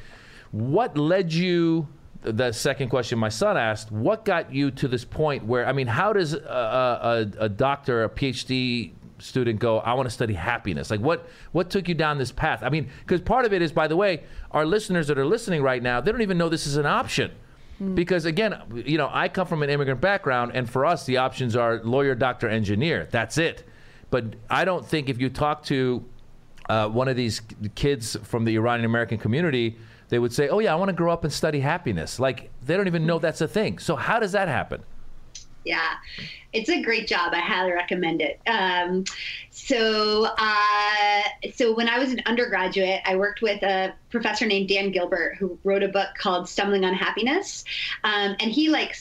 [0.52, 1.88] what led you?
[2.21, 5.65] The second question my son asked: What got you to this point where?
[5.67, 6.38] I mean, how does a,
[7.39, 9.80] a, a doctor, a PhD student go?
[9.80, 10.89] I want to study happiness.
[10.91, 12.63] Like, what what took you down this path?
[12.63, 15.62] I mean, because part of it is, by the way, our listeners that are listening
[15.62, 17.32] right now, they don't even know this is an option.
[17.95, 21.56] Because again, you know, I come from an immigrant background, and for us, the options
[21.56, 23.08] are lawyer, doctor, engineer.
[23.12, 23.67] That's it.
[24.10, 26.06] But I don't think if you talk to
[26.69, 27.41] uh, one of these
[27.76, 29.78] kids from the Iranian American community,
[30.10, 32.78] they would say, "Oh yeah, I want to grow up and study happiness." Like they
[32.78, 33.80] don't even know that's a thing.
[33.80, 34.84] So how does that happen?
[35.65, 35.93] Yeah,
[36.52, 37.34] it's a great job.
[37.34, 38.39] I highly recommend it.
[38.47, 39.06] Um,
[39.49, 41.21] so, uh,
[41.54, 45.58] so when I was an undergraduate, I worked with a professor named Dan Gilbert who
[45.63, 47.63] wrote a book called "Stumbling on Happiness,"
[48.04, 48.95] um, and he like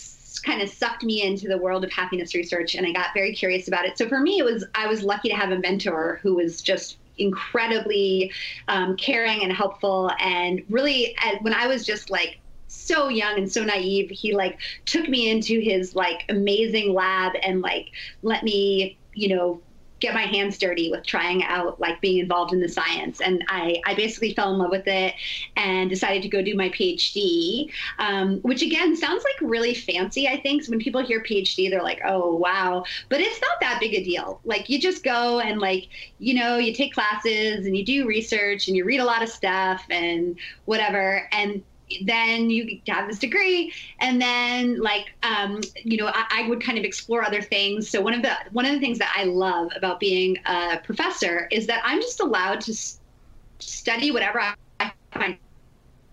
[0.45, 3.69] kind of sucked me into the world of happiness research, and I got very curious
[3.69, 3.99] about it.
[3.99, 6.99] So for me, it was I was lucky to have a mentor who was just
[7.19, 8.33] incredibly
[8.69, 12.39] um, caring and helpful, and really, when I was just like
[12.73, 17.61] so young and so naive he like took me into his like amazing lab and
[17.61, 17.91] like
[18.23, 19.61] let me you know
[20.03, 23.21] get my hands dirty with trying out like being involved in the science.
[23.21, 25.15] And i i basically fell in love with it
[25.57, 30.41] and decided to go do my phd um, which again sounds like really fancy i
[30.41, 30.65] think.
[30.65, 32.85] So when people hear phd they're like oh wow.
[33.09, 34.41] But it's not that big a deal.
[34.45, 38.67] Like you just go and like you know you take classes and you do research
[38.67, 41.29] and you read a lot of stuff and whatever.
[41.31, 41.63] And
[42.05, 46.79] then you have this degree and then like um, you know I, I would kind
[46.79, 47.89] of explore other things.
[47.89, 51.49] So one of the one of the things that i love about being a professor
[51.51, 52.75] is that i'm just allowed to
[53.59, 54.41] study whatever
[54.81, 55.37] I find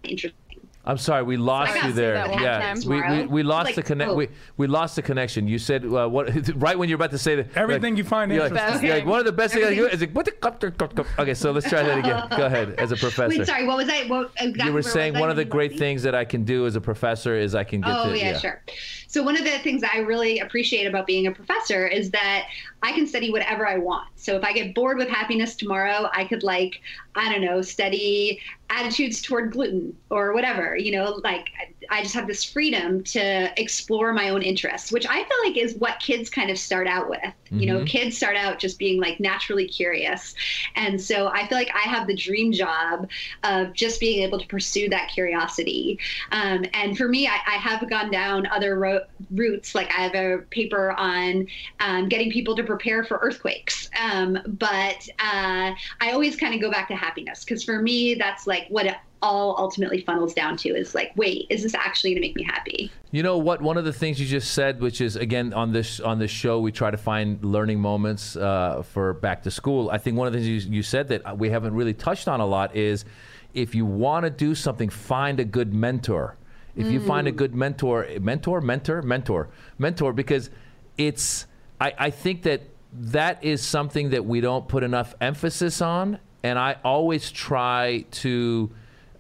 [0.04, 0.49] interesting
[0.86, 2.16] I'm sorry, we lost I you there.
[2.16, 4.12] yeah, we, we, we lost Like, the connect.
[4.12, 4.16] oh.
[4.16, 5.48] We, we lost the connection.
[5.48, 6.30] You said uh, what?
[6.56, 7.56] Right when you're about to say that.
[7.56, 8.86] Everything you find you're like, interesting.
[8.88, 10.78] you're like, one of the best things I do is like, what the cup, cup,
[10.78, 11.06] cup, cup.
[11.20, 12.28] Okay, so let's try that again.
[12.38, 13.38] Go ahead, as a professor.
[13.38, 15.36] wait sorry what was i what exactly you were where was saying I one of
[15.36, 17.92] the great lost things that I can do as a professor is I can get
[17.96, 18.62] Oh to yeah, sure.
[19.08, 22.46] So one of the things I really appreciate about being a professor is that
[22.82, 24.08] I can study whatever I want.
[24.16, 26.82] So if I get bored with happiness tomorrow, I could like
[27.16, 28.40] I don't know study
[28.70, 30.78] attitudes toward gluten or whatever.
[30.78, 31.48] You know, like
[31.90, 35.76] I just have this freedom to explore my own interests, which I feel like is
[35.76, 37.20] what kids kind of start out with.
[37.52, 40.36] You know, kids start out just being like naturally curious,
[40.76, 43.10] and so I feel like I have the dream job
[43.44, 46.00] of just being able to pursue that curiosity.
[46.32, 49.74] Um, and for me, I, I have gone down other ro- routes.
[49.74, 51.48] Like I have a paper on
[51.80, 53.90] um, getting people to prepare for earthquakes.
[54.00, 58.48] Um, but uh, I always kind of go back to happiness because for me, that's
[58.48, 58.86] like what
[59.22, 62.44] all ultimately funnels down to is like, wait, is this actually going to make me
[62.44, 62.92] happy?
[63.12, 63.62] You know what?
[63.62, 66.60] One of the things you just said, which is again on this on this show,
[66.60, 69.90] we try to find learning moments uh, for back to school.
[69.90, 72.40] I think one of the things you, you said that we haven't really touched on
[72.40, 73.06] a lot is
[73.54, 76.36] if you want to do something, find a good mentor.
[76.76, 80.50] If you find a good mentor, mentor, mentor, mentor, mentor, because
[80.98, 81.46] it's,
[81.82, 82.62] I, I think that
[82.94, 86.20] that is something that we don't put enough emphasis on.
[86.42, 88.72] And I always try to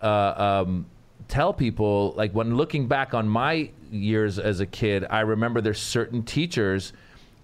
[0.02, 0.86] uh, um,
[1.28, 5.80] tell people, like when looking back on my years as a kid, I remember there's
[5.80, 6.94] certain teachers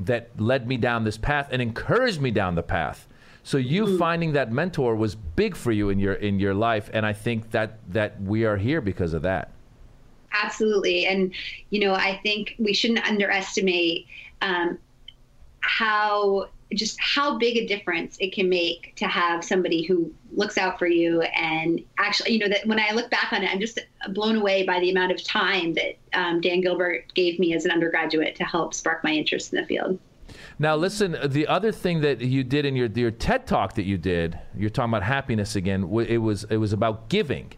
[0.02, 3.08] that led me down this path and encouraged me down the path.
[3.44, 7.06] So you finding that mentor was big for you in your in your life, and
[7.06, 9.52] I think that that we are here because of that.
[10.44, 11.06] Absolutely.
[11.06, 11.34] And,
[11.70, 14.08] you know, I think we shouldn't underestimate
[14.42, 14.78] um,
[15.62, 20.80] how just how big a difference it can make to have somebody who looks out
[20.80, 23.80] for you and actually you know that when i look back on it i'm just
[24.10, 27.72] blown away by the amount of time that um, dan gilbert gave me as an
[27.72, 30.00] undergraduate to help spark my interest in the field
[30.60, 31.18] Now, listen.
[31.26, 34.70] The other thing that you did in your your TED talk that you did, you're
[34.70, 35.84] talking about happiness again.
[36.08, 37.54] It was it was about giving,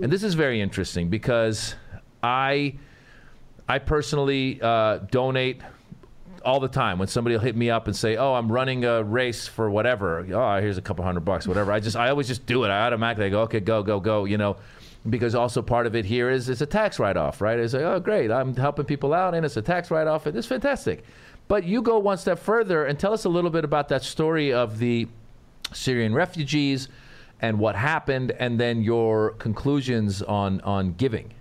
[0.00, 1.74] and this is very interesting because
[2.22, 2.78] I
[3.68, 5.60] I personally uh, donate
[6.46, 9.02] all the time when somebody will hit me up and say, "Oh, I'm running a
[9.02, 11.72] race for whatever." Oh, here's a couple hundred bucks, whatever.
[11.72, 12.68] I just I always just do it.
[12.68, 14.56] I automatically go, "Okay, go, go, go," you know.
[15.08, 17.60] Because also part of it here is it's a tax write-off, right?
[17.60, 20.48] It's like, oh, great, I'm helping people out, and it's a tax write-off, and it's
[20.48, 21.04] fantastic.
[21.46, 24.52] But you go one step further and tell us a little bit about that story
[24.52, 25.06] of the
[25.72, 26.88] Syrian refugees
[27.40, 31.32] and what happened, and then your conclusions on on giving.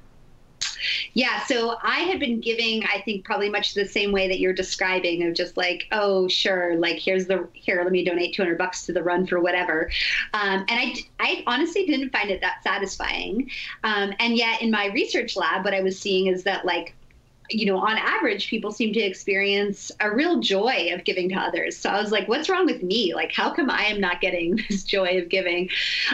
[1.13, 4.53] Yeah, so I had been giving, I think, probably much the same way that you're
[4.53, 8.85] describing of just like, oh, sure, like here's the here, let me donate 200 bucks
[8.85, 9.89] to the run for whatever.
[10.33, 13.49] Um, and I, I honestly didn't find it that satisfying.
[13.83, 16.95] Um, and yet, in my research lab, what I was seeing is that like
[17.49, 21.77] you know, on average, people seem to experience a real joy of giving to others.
[21.77, 23.13] So I was like, what's wrong with me?
[23.13, 25.69] Like, how come I am not getting this joy of giving?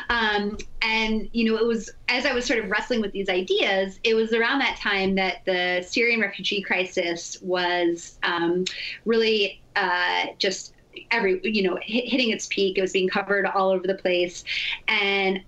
[0.10, 4.00] Um, and, you know, it was as I was sort of wrestling with these ideas,
[4.04, 8.66] it was around that time that the Syrian refugee crisis was um,
[9.06, 10.74] really uh, just
[11.12, 12.78] every, you know, hit, hitting its peak.
[12.78, 14.44] It was being covered all over the place.
[14.88, 15.42] And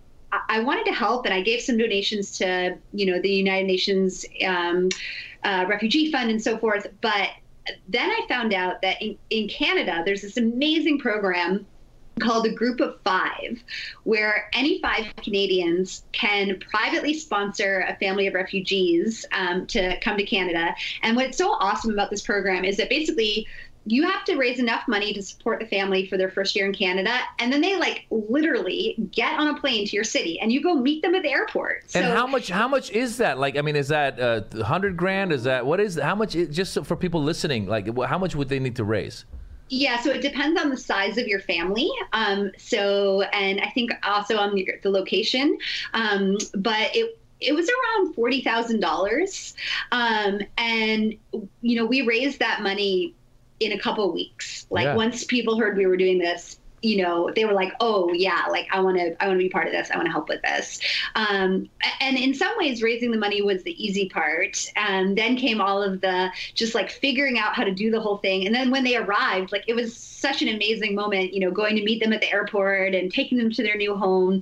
[0.49, 4.25] I wanted to help, and I gave some donations to, you know, the United Nations
[4.45, 4.89] um,
[5.43, 6.87] uh, Refugee Fund and so forth.
[7.01, 7.29] But
[7.87, 11.65] then I found out that in, in Canada, there's this amazing program
[12.19, 13.63] called the Group of Five,
[14.03, 20.23] where any five Canadians can privately sponsor a family of refugees um, to come to
[20.23, 20.75] Canada.
[21.01, 23.47] And what's so awesome about this program is that basically
[23.85, 26.73] you have to raise enough money to support the family for their first year in
[26.73, 30.61] Canada, and then they like literally get on a plane to your city, and you
[30.61, 31.83] go meet them at the airport.
[31.93, 32.49] And how much?
[32.49, 33.39] How much is that?
[33.39, 35.31] Like, I mean, is that uh, hundred grand?
[35.33, 35.95] Is that what is?
[35.95, 36.33] How much?
[36.33, 39.25] Just for people listening, like, how much would they need to raise?
[39.69, 41.89] Yeah, so it depends on the size of your family.
[42.11, 45.57] Um, so, and I think also on your, the location.
[45.93, 49.55] Um, but it it was around forty thousand dollars,
[49.91, 51.15] um, and
[51.61, 53.15] you know we raised that money
[53.65, 54.65] in a couple of weeks.
[54.69, 54.95] Like Yeah.
[54.95, 58.67] once people heard we were doing this, you know, they were like, "Oh yeah, like
[58.71, 59.89] I want to, I want to be part of this.
[59.89, 60.79] I want to help with this."
[61.15, 61.69] Um,
[62.01, 64.57] and in some ways, raising the money was the easy part.
[64.75, 68.17] And then came all of the just like figuring out how to do the whole
[68.17, 68.45] thing.
[68.45, 71.33] And then when they arrived, like it was such an amazing moment.
[71.33, 73.95] You know, going to meet them at the airport and taking them to their new
[73.95, 74.41] home.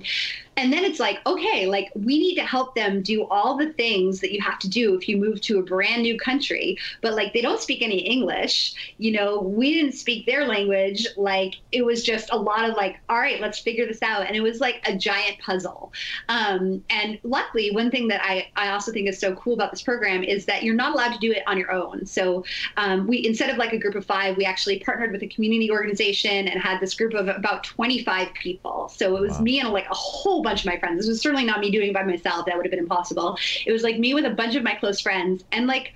[0.56, 4.20] And then it's like, okay, like we need to help them do all the things
[4.20, 7.32] that you have to do if you move to a brand new country, but like
[7.32, 8.74] they don't speak any English.
[8.98, 11.06] You know, we didn't speak their language.
[11.16, 14.26] Like it was just a lot of like, all right, let's figure this out.
[14.26, 15.92] And it was like a giant puzzle.
[16.28, 19.82] Um, and luckily, one thing that I, I also think is so cool about this
[19.82, 22.04] program is that you're not allowed to do it on your own.
[22.04, 22.44] So
[22.76, 25.70] um, we, instead of like a group of five, we actually partnered with a community
[25.72, 28.88] organization and had this group of about 25 people.
[28.88, 30.98] So it was me and like a whole bunch of my friends.
[30.98, 32.46] This was certainly not me doing it by myself.
[32.46, 33.36] That would have been impossible.
[33.66, 35.92] It was like me with a bunch of my close friends and like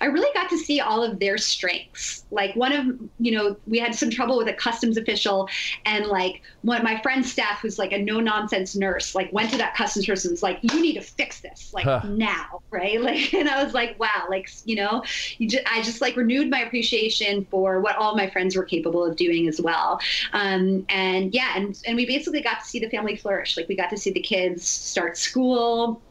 [0.00, 2.24] I really got to see all of their strengths.
[2.30, 2.86] Like one of,
[3.18, 5.48] you know, we had some trouble with a customs official,
[5.84, 9.50] and like one of my friend's staff, who's like a no nonsense nurse, like went
[9.50, 12.02] to that customs person and was like, "You need to fix this, like Huh.
[12.02, 15.02] now, right?" Like, and I was like, "Wow!" Like, you know,
[15.38, 19.04] you just, I just like renewed my appreciation for what all my friends were capable
[19.04, 19.98] of doing as well.
[20.32, 23.56] Um, and yeah, and and we basically got to see the family flourish.
[23.56, 26.02] Like, we got to see the kids start school.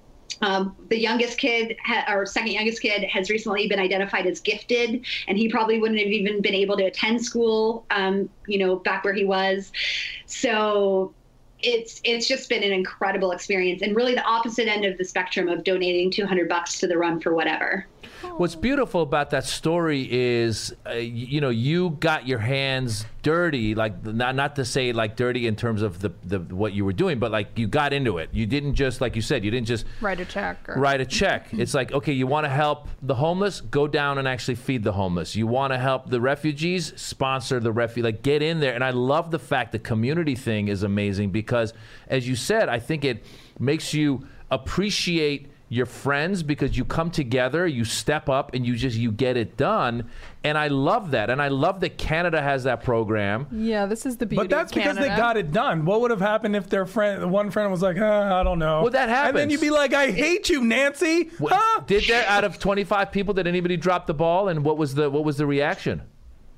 [0.41, 5.06] Um, the youngest kid, ha- or second youngest kid, has recently been identified as gifted,
[5.28, 9.04] and he probably wouldn't have even been able to attend school, um, you know, back
[9.04, 9.71] where he was.
[10.25, 11.13] So
[11.62, 15.49] it's it's just been an incredible experience, and really the opposite end of the spectrum
[15.49, 17.86] of donating 200 bucks to the run for whatever.
[18.38, 24.04] What's beautiful about that story is, uh, you know, you got your hands dirty, like
[24.06, 27.20] not not to say like dirty in terms of the, the what you were doing,
[27.20, 28.30] but like you got into it.
[28.32, 30.58] You didn't just like you said, you didn't just Write a check.
[30.70, 31.47] Or, write a check.
[31.52, 33.62] It's like, okay, you want to help the homeless?
[33.62, 35.36] Go down and actually feed the homeless.
[35.36, 36.93] You want to help the refugees?
[36.95, 38.04] Sponsor the refugee.
[38.04, 38.74] Like, get in there.
[38.74, 41.74] And I love the fact the community thing is amazing because,
[42.08, 43.26] as you said, I think it
[43.60, 48.97] makes you appreciate your friends because you come together, you step up, and you just
[48.97, 50.09] you get it done.
[50.43, 51.30] And I love that.
[51.30, 53.45] And I love that Canada has that program.
[53.51, 54.43] Yeah, this is the beauty.
[54.43, 55.86] But that's of because they got it done.
[55.86, 58.05] What would have happened if their friend, one friend, was like, uh,
[58.39, 61.53] "I don't know." Well, that And then you'd be like, "I hate you, Nancy." What-
[61.55, 61.82] Huh?
[61.86, 63.34] Did there out of twenty five people?
[63.34, 64.47] Did anybody drop the ball?
[64.49, 66.01] And what was the what was the reaction?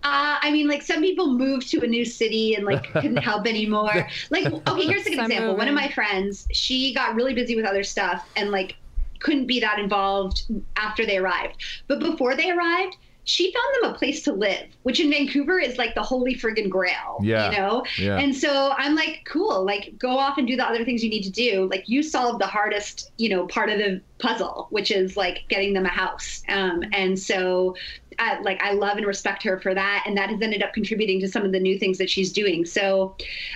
[0.03, 3.45] Uh, I mean, like some people moved to a new city and like couldn't help
[3.45, 4.07] anymore.
[4.31, 5.55] Like, okay, here's a good Some example.
[5.55, 8.75] One of my friends, she got really busy with other stuff and like
[9.21, 10.43] couldn't be that involved
[10.75, 11.57] after they arrived.
[11.87, 15.77] But before they arrived, she found them a place to live, which in Vancouver is
[15.77, 17.19] like the holy friggin' grail.
[17.21, 17.51] Yeah.
[17.51, 17.85] You know?
[17.99, 18.17] Yeah.
[18.17, 21.23] And so I'm like, cool, like go off and do the other things you need
[21.23, 21.69] to do.
[21.69, 25.73] Like you solved the hardest, you know, part of the puzzle, which is like getting
[25.73, 26.41] them a house.
[26.49, 27.75] Um, and so
[28.17, 31.19] I, like I love and respect her for that, and that has ended up contributing
[31.21, 32.65] to some of the new things that she's doing.
[32.65, 33.15] So,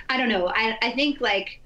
[0.10, 0.48] I don't know.
[0.48, 1.62] I, I think like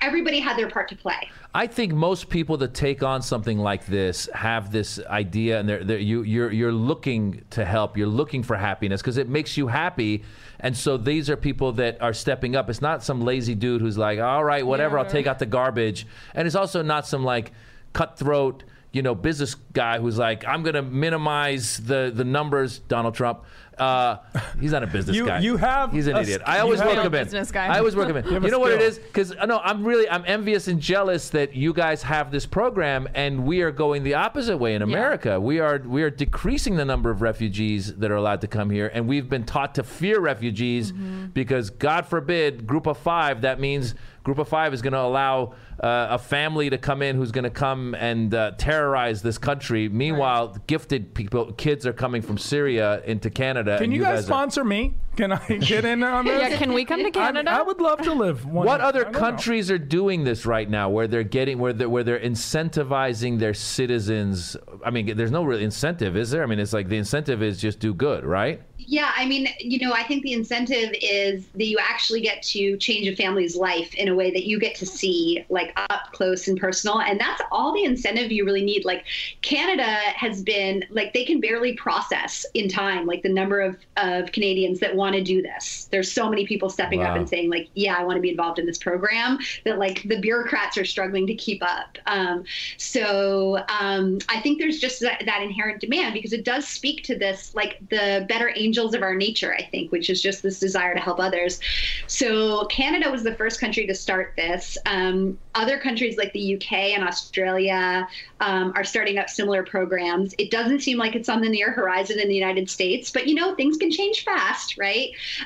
[0.00, 1.30] everybody had their part to play.
[1.56, 5.84] I think most people that take on something like this have this idea, and they're,
[5.84, 7.96] they're, you, you're you're looking to help.
[7.96, 10.24] You're looking for happiness because it makes you happy,
[10.58, 12.68] and so these are people that are stepping up.
[12.68, 16.08] It's not some lazy dude who's like, "All right, whatever, I'll take out the garbage,"
[16.34, 17.52] and it's also not some like
[17.92, 23.14] cutthroat, you know, business guy who's like, "I'm going to minimize the the numbers." Donald
[23.14, 23.44] Trump.
[23.78, 24.16] Uh,
[24.60, 25.38] he's not a business You- guy.
[25.40, 26.42] you have He's an idiot.
[26.46, 27.24] I always welcome him.
[27.24, 27.66] Business guy.
[27.66, 28.24] I always welcome him.
[28.32, 28.94] have You a know what it is?
[28.96, 29.06] skill.
[29.08, 33.44] because no, I'm really I'm envious and jealous that you guys have this program and
[33.44, 35.40] we are going the opposite way in America.
[35.40, 38.90] We are we are decreasing the number of refugees that are allowed to come here,
[38.92, 43.40] and we've been taught to fear refugees because God forbid, group of five.
[43.42, 47.14] That means group of five is going to allow uh, a family to come in
[47.14, 49.86] who's going to come and uh, terrorize this country.
[49.88, 53.63] Meanwhile, gifted people, kids are coming from Syria into Canada.
[53.64, 54.94] Can and you guys are- sponsor me?
[55.16, 56.50] Can I get in on this?
[56.50, 57.50] Yeah, can we come to I, Canada?
[57.50, 58.44] I would love to live.
[58.46, 59.18] One, What I other don't know.
[59.18, 63.54] countries are doing this right now, where they're getting where they're, where they're incentivizing their
[63.54, 64.56] citizens?
[64.84, 66.42] I mean, there's no real incentive, is there?
[66.42, 68.62] I mean, it's like the incentive is just do good, right?
[68.86, 72.76] Yeah, I mean, you know, I think the incentive is that you actually get to
[72.76, 76.48] change a family's life in a way that you get to see, like up close
[76.48, 77.00] and personal.
[77.00, 78.84] And that's all the incentive you really need.
[78.84, 79.04] Like,
[79.42, 84.32] Canada has been, like, they can barely process in time, like, the number of, of
[84.32, 85.88] Canadians that want to do this.
[85.90, 87.10] There's so many people stepping Wow.
[87.10, 90.02] up and saying, like, yeah, I want to be involved in this program that, like,
[90.04, 91.98] the bureaucrats are struggling to keep up.
[92.06, 92.44] Um,
[92.78, 97.18] so um, I think there's just that, that inherent demand because it does speak to
[97.18, 100.94] this, like the better angels of our nature, I think, which is just this desire
[100.94, 101.60] to help others.
[102.06, 104.78] So Canada was the first country to start this.
[104.86, 108.08] Um, other countries like the UK and Australia
[108.40, 110.34] um, are starting up similar programs.
[110.38, 113.34] It doesn't seem like it's on the near horizon in the United States, but you
[113.34, 114.93] know, things can change fast, right?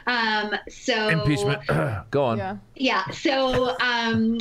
[0.07, 1.61] Um, so Impeachment.
[2.11, 2.39] Go on.
[2.39, 2.57] yeah.
[2.75, 3.11] yeah.
[3.11, 4.39] So, um,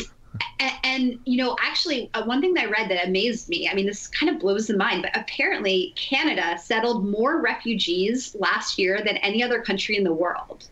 [0.59, 3.69] and, and you know, actually, uh, one thing that I read that amazed me.
[3.69, 8.77] I mean, this kind of blows the mind, but apparently, Canada settled more refugees last
[8.77, 10.67] year than any other country in the world.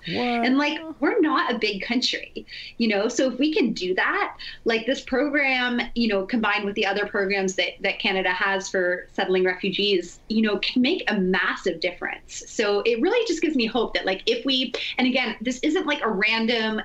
[0.45, 2.45] And like, we're not a big country,
[2.78, 3.07] you know.
[3.07, 7.05] So if we can do that, like this program, you know, combined with the other
[7.05, 12.43] programs that that Canada has for settling refugees, you know, can make a massive difference.
[12.47, 15.86] So it really just gives me hope that, like, if we, and again, this isn't
[15.86, 16.82] like a random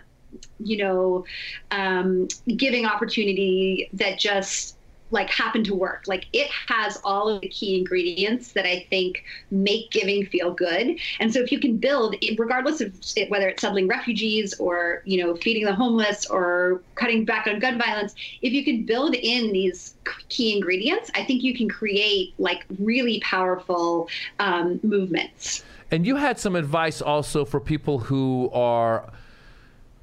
[0.59, 1.25] you know,
[1.71, 4.77] um, giving opportunity that just
[5.11, 6.05] like happen to work.
[6.07, 10.99] Like it has all of the key ingredients that I think make giving feel good.
[11.19, 15.23] And so if you can build, regardless of it, whether it's settling refugees or you
[15.23, 19.53] know feeding the homeless or cutting back on gun violence, if you can build in
[19.53, 19.95] these
[20.29, 24.09] key ingredients, I think you can create like really powerful
[24.39, 25.65] um, movements.
[25.91, 29.11] And you had some advice also for people who are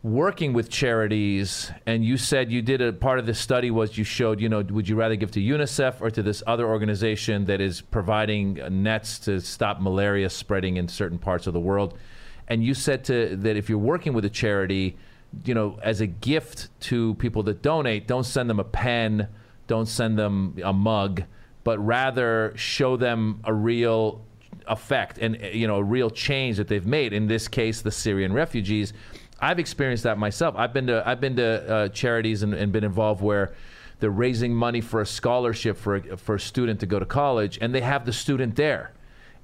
[0.08, 4.04] working with charities and you said you did a part of the study was you
[4.04, 7.60] showed you know would you rather give to UNICEF or to this other organization that
[7.60, 8.54] is providing
[8.84, 11.98] nets to stop malaria spreading in certain parts of the world?
[12.48, 14.96] And you said to that if you're working with a charity
[15.44, 19.28] you know as a gift to people that donate don't send them a pen
[19.68, 21.24] don't send them a mug
[21.66, 24.24] but rather show them a real
[24.68, 27.12] effect and you know a real change that they've made.
[27.14, 28.94] In this case the Syrian refugees
[29.40, 32.84] I've experienced that myself I've been to I've been to uh, charities and, and been
[32.84, 33.54] involved where
[34.00, 37.58] they're raising money for a scholarship for a, for a student to go to college,
[37.62, 38.92] and they have the student there.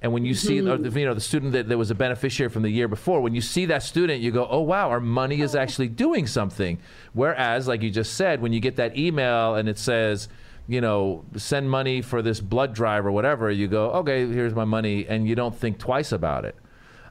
[0.00, 2.50] And when you see, or the, you know, the student that, that was a beneficiary
[2.50, 5.40] from the year before, when you see that student, you go, "Oh wow, our money
[5.40, 6.78] is actually doing something."
[7.14, 10.28] Whereas, like you just said, when you get that email and it says,
[10.68, 14.64] you know, send money for this blood drive or whatever, you go, "Okay, here's my
[14.64, 16.54] money," and you don't think twice about it.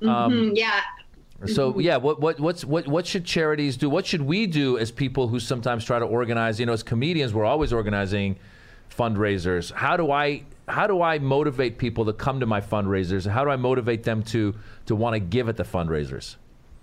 [0.01, 0.81] Mm, yeah.
[1.47, 3.89] So yeah, what what what's what what should charities do?
[3.89, 6.59] What should we do as people who sometimes try to organize?
[6.59, 8.37] You know, as comedians, we're always organizing
[8.89, 9.71] fundraisers.
[9.71, 13.27] How do I how do I motivate people to come to my fundraisers?
[13.27, 16.35] How do I motivate them to to want to give at the fundraisers?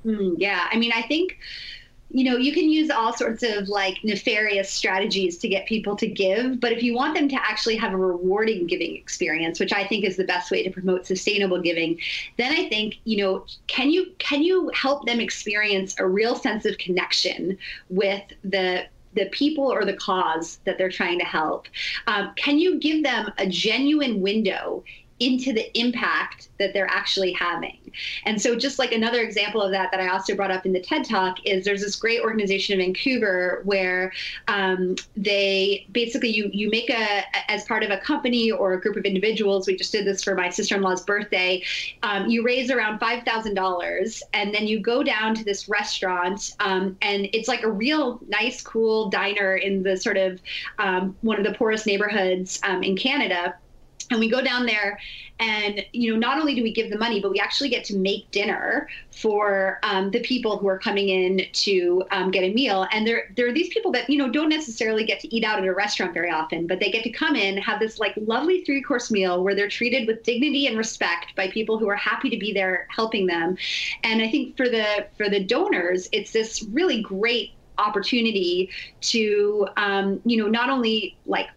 [0.04, 0.66] Mm, yeah.
[0.70, 1.38] I mean, I think
[2.12, 6.08] you know, you can use all sorts of like nefarious strategies to get people to
[6.08, 9.86] give, but if you want them to actually have a rewarding giving experience, which I
[9.86, 12.00] think is the best way to promote sustainable giving,
[12.36, 16.64] then I think, you know, can you can you help them experience a real sense
[16.64, 17.56] of connection
[17.88, 21.68] with the the people or the cause that they're trying to help?
[22.08, 24.82] Um, can you give them a genuine window
[25.20, 27.78] into the impact that they're actually having.
[28.24, 30.80] And so, just like another example of that, that I also brought up in the
[30.80, 34.12] TED Talk, is there's this great organization in Vancouver where
[34.48, 38.96] um, they basically you you make a as part of a company or a group
[38.96, 39.66] of individuals.
[39.66, 41.62] We just did this for my sister-in-law's birthday.
[42.02, 46.54] Um, you raise around five thousand dollars, and then you go down to this restaurant,
[46.60, 50.40] um, and it's like a real nice, cool diner in the sort of
[50.78, 53.54] um, one of the poorest neighborhoods um, in Canada
[54.10, 54.98] and we go down there
[55.38, 57.96] and you know not only do we give the money but we actually get to
[57.96, 62.86] make dinner for um, the people who are coming in to um, get a meal.
[62.92, 65.58] And there, there are these people that you know don't necessarily get to eat out
[65.58, 68.64] at a restaurant very often but they get to come in have this like lovely
[68.64, 72.28] three course meal where they're treated with dignity and respect by people who are happy
[72.30, 73.56] to be there helping them.
[74.02, 80.20] And i think for the for the donors it's this really great opportunity to um,
[80.24, 81.48] you know not only like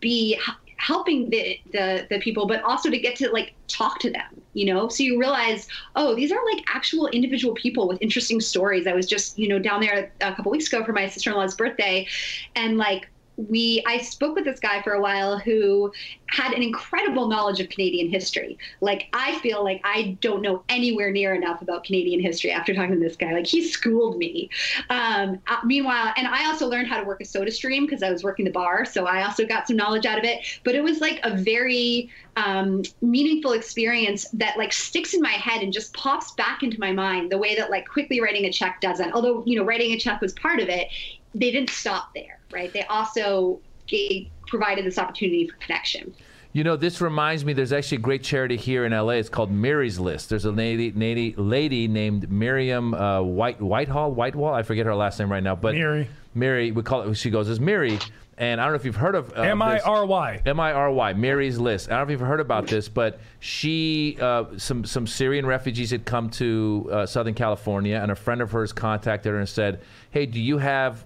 [0.00, 0.38] be
[0.84, 4.72] helping the, the the people but also to get to like talk to them you
[4.72, 4.88] know?
[4.88, 5.66] So you realize
[5.96, 8.86] oh these are like actual individual people with interesting stories.
[8.86, 12.06] I was just you know down there a couple weeks ago for my sister-in-law's birthday
[12.54, 15.92] and like we I spoke with this guy for a while who
[16.28, 18.58] had an incredible knowledge of Canadian history.
[18.80, 22.94] Like I feel like I don't know anywhere near enough about Canadian history after talking
[22.94, 23.32] to this guy.
[23.32, 24.50] Like he schooled me.
[24.90, 28.10] Um, uh, meanwhile, and I also learned how to work a soda stream because I
[28.10, 30.60] was working the bar, so I also got some knowledge out of it.
[30.64, 35.62] But it was like a very um, meaningful experience that like sticks in my head
[35.62, 38.80] and just pops back into my mind the way that like quickly writing a check
[38.80, 39.12] doesn't.
[39.12, 40.88] Although you know writing a check was part of it,
[41.34, 42.72] they didn't stop there right?
[42.72, 46.14] They also gave, provided this opportunity for connection.
[46.54, 47.52] You know, this reminds me.
[47.52, 49.14] There's actually a great charity here in LA.
[49.14, 50.30] It's called Miry's List.
[50.30, 54.54] There's a lady, lady, lady named Miriam uh, White Whitehall, Whitewall.
[54.54, 56.08] I forget her last name right now, but Mary.
[56.32, 57.14] Mary, we call it.
[57.16, 57.98] She goes as Mary,
[58.38, 60.42] and I don't know if you've heard of uh, M I R Y.
[60.46, 61.12] M I R Y.
[61.14, 61.88] Miry's List.
[61.88, 65.90] I don't know if you've heard about this, but she, uh, some some Syrian refugees
[65.90, 69.80] had come to uh, Southern California, and a friend of hers contacted her and said,
[70.12, 71.04] "Hey, do you have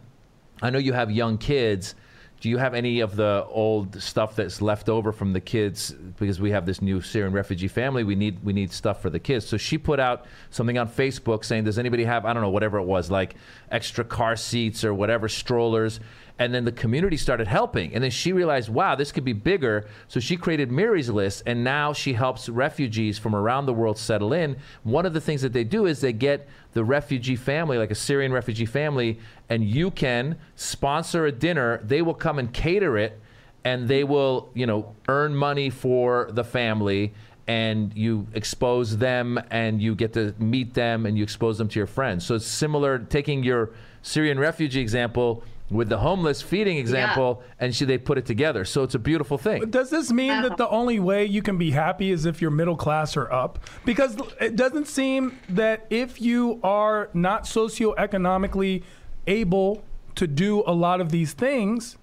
[0.62, 1.94] I know you have young kids.
[2.40, 5.90] Do you have any of the old stuff that's left over from the kids?
[5.92, 9.18] Because we have this new Syrian refugee family, we need we need stuff for the
[9.18, 9.46] kids.
[9.46, 12.78] So she put out something on Facebook saying, "Does anybody have I don't know whatever
[12.78, 13.34] it was like
[13.72, 15.98] extra car seats or whatever strollers?"
[16.38, 17.94] And then the community started helping.
[17.94, 19.86] And then she realized, wow, this could be bigger.
[20.06, 24.32] So she created Miry's List, and now she helps refugees from around the world settle
[24.32, 24.56] in.
[24.84, 27.96] One of the things that they do is they get the refugee family, like a
[27.96, 29.18] Syrian refugee family,
[29.48, 31.80] and you can sponsor a dinner.
[31.82, 33.20] They will come and cater it,
[33.64, 37.12] and they will, you know, earn money for the family
[37.48, 41.78] and you expose them and you get to meet them and you expose them to
[41.80, 42.24] your friends.
[42.24, 43.70] So it's similar taking your
[44.02, 48.64] Syrian refugee example with the homeless feeding example and she, they put it together.
[48.64, 49.68] So it's a beautiful thing.
[49.70, 50.48] Does this mean Uh-huh.
[50.48, 53.58] that the only way you can be happy is if you're middle class or up?
[53.84, 58.82] Because it doesn't seem that if you are not socioeconomically
[59.26, 61.96] able to do a lot of these things,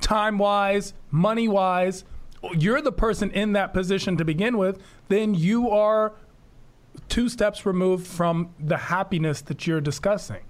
[0.00, 2.04] time wise, money wise,
[2.56, 6.14] you're the person in that position to begin with, then you are
[7.08, 10.40] two steps removed from the happiness that you're discussing.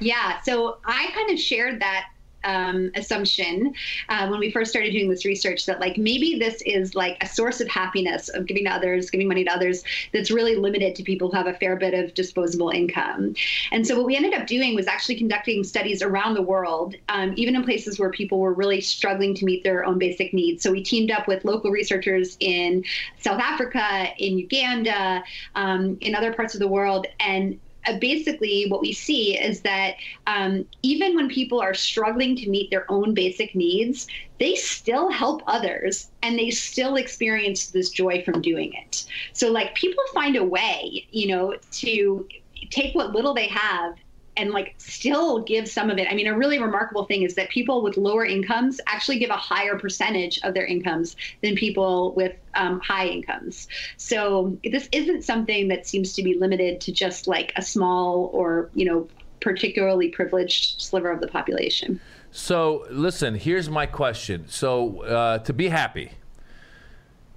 [0.00, 2.06] Yeah, so I kind of shared that
[2.44, 3.74] um, assumption
[4.08, 7.26] uh, when we first started doing this research that like maybe this is like a
[7.26, 11.02] source of happiness of giving to others, giving money to others that's really limited to
[11.02, 13.34] people who have a fair bit of disposable income.
[13.70, 17.32] And so what we ended up doing was actually conducting studies around the world, um,
[17.36, 20.62] even in places where people were really struggling to meet their own basic needs.
[20.62, 22.84] So we teamed up with local researchers in
[23.18, 25.22] South Africa, in Uganda,
[25.54, 27.58] um, in other parts of the world, and
[27.98, 32.90] basically, what we see is that um, even when people are struggling to meet their
[32.90, 34.06] own basic needs,
[34.38, 39.04] they still help others and they still experience this joy from doing it.
[39.32, 42.26] So, like, people find a way, you know, to
[42.70, 43.94] take what little they have
[44.36, 46.10] and like still give some of it.
[46.10, 49.36] I mean, a really remarkable thing is that people with lower incomes actually give a
[49.36, 53.68] higher percentage of their incomes than people with um, high incomes.
[53.96, 58.70] So this isn't something that seems to be limited to just like a small or,
[58.74, 59.08] you know,
[59.40, 62.00] particularly privileged sliver of the population.
[62.30, 64.46] So listen, here's my question.
[64.48, 66.12] So uh, to be happy,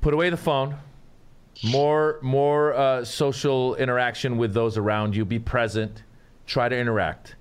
[0.01, 0.77] put away the phone.
[1.63, 5.23] More, more uh, social interaction with those around you.
[5.23, 6.03] Be present
[6.45, 7.35] try to interact.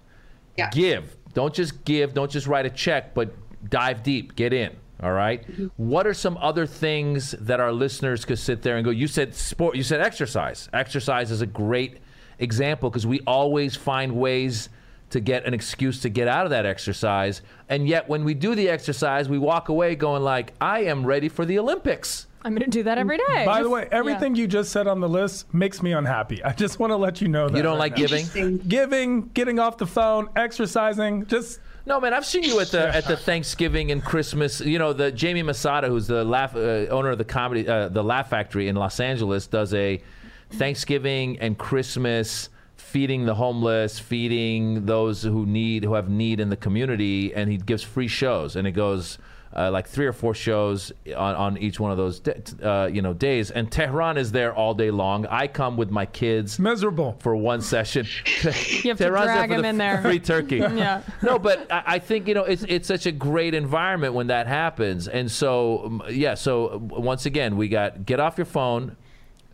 [0.56, 0.70] Yeah.
[0.70, 1.16] Give.
[1.34, 2.14] Don't just give.
[2.14, 3.34] Don't just write a check, but
[3.68, 4.36] dive deep.
[4.36, 4.76] Get in.
[5.02, 5.46] All right?
[5.46, 5.66] Mm-hmm.
[5.76, 8.90] What are some other things that our listeners could sit there and go?
[8.90, 9.76] You said sport.
[9.76, 10.68] You said exercise.
[10.72, 11.98] Exercise is a great
[12.38, 14.68] example because we always find ways
[15.10, 18.54] to get an excuse to get out of that exercise, and yet when we do
[18.54, 22.70] the exercise, we walk away going like, "I am ready for the Olympics." I'm going
[22.70, 23.44] to do that every day.
[23.46, 24.42] By the way, everything yeah.
[24.42, 26.44] you just said on the list makes me unhappy.
[26.44, 27.56] I just want to let you know that.
[27.56, 28.06] You don't right like now.
[28.06, 28.58] giving?
[28.58, 33.06] Giving, getting off the phone, exercising, just No, man, I've seen you at the at
[33.06, 34.60] the Thanksgiving and Christmas.
[34.60, 38.04] You know, the Jamie Masada, who's the laugh uh, owner of the comedy, uh, the
[38.04, 40.02] Laugh Factory in Los Angeles, does a
[40.50, 46.56] Thanksgiving and Christmas feeding the homeless, feeding those who need who have need in the
[46.56, 49.18] community, and he gives free shows, and it goes.
[49.56, 53.00] Uh, like three or four shows on, on each one of those da- uh, you
[53.00, 57.14] know days and Tehran is there all day long I come with my kids miserable.
[57.20, 58.04] for one session.
[58.44, 60.02] You have to Tehran's drag for him the in there.
[60.02, 60.56] Free turkey.
[60.74, 61.02] Yeah.
[61.22, 64.48] No, but I, I think you know it's it's such a great environment when that
[64.48, 66.34] happens, and so yeah.
[66.34, 68.96] So once again, we got get off your phone.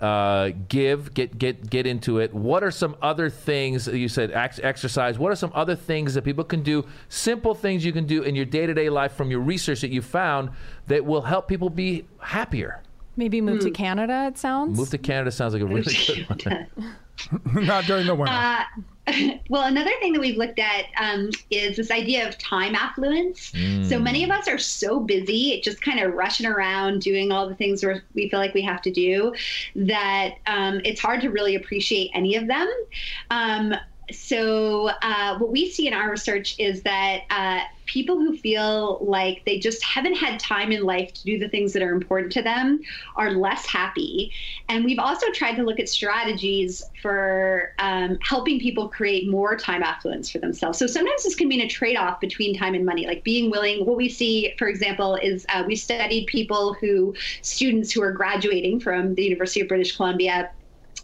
[0.01, 2.33] Uh, give get get get into it.
[2.33, 4.31] What are some other things you said?
[4.31, 5.19] Ex- exercise.
[5.19, 6.87] What are some other things that people can do?
[7.11, 9.91] Simple things you can do in your day to day life from your research that
[9.91, 10.51] you found
[10.87, 12.83] that will help people be happier.
[13.17, 14.79] Maybe move to Canada, it sounds.
[14.79, 16.67] Move to Canada sounds like a really good one.
[17.67, 18.33] Not during the winter.
[18.33, 18.65] Uh,
[19.49, 23.53] well, another thing that we've looked at um, is this idea of time affluence.
[23.89, 27.55] So many of us are so busy, just kind of rushing around doing all the
[27.55, 29.35] things we're, we feel like we have to do,
[29.75, 32.71] that um, it's hard to really appreciate any of them.
[33.31, 33.75] Um,
[34.13, 39.43] so uh, what we see in our research is that uh, people who feel like
[39.45, 42.43] they just haven't had time in life to do the things that are important to
[42.43, 42.81] them
[43.17, 44.33] are less happy.
[44.69, 49.83] And we've also tried to look at strategies for um, helping people create more time
[49.83, 50.79] affluence for themselves.
[50.79, 53.85] So sometimes this can mean a trade-off between time and money like being willing.
[53.85, 58.81] What we see for example is uh, we studied people who students who are graduating
[58.81, 60.51] from the university of british columbia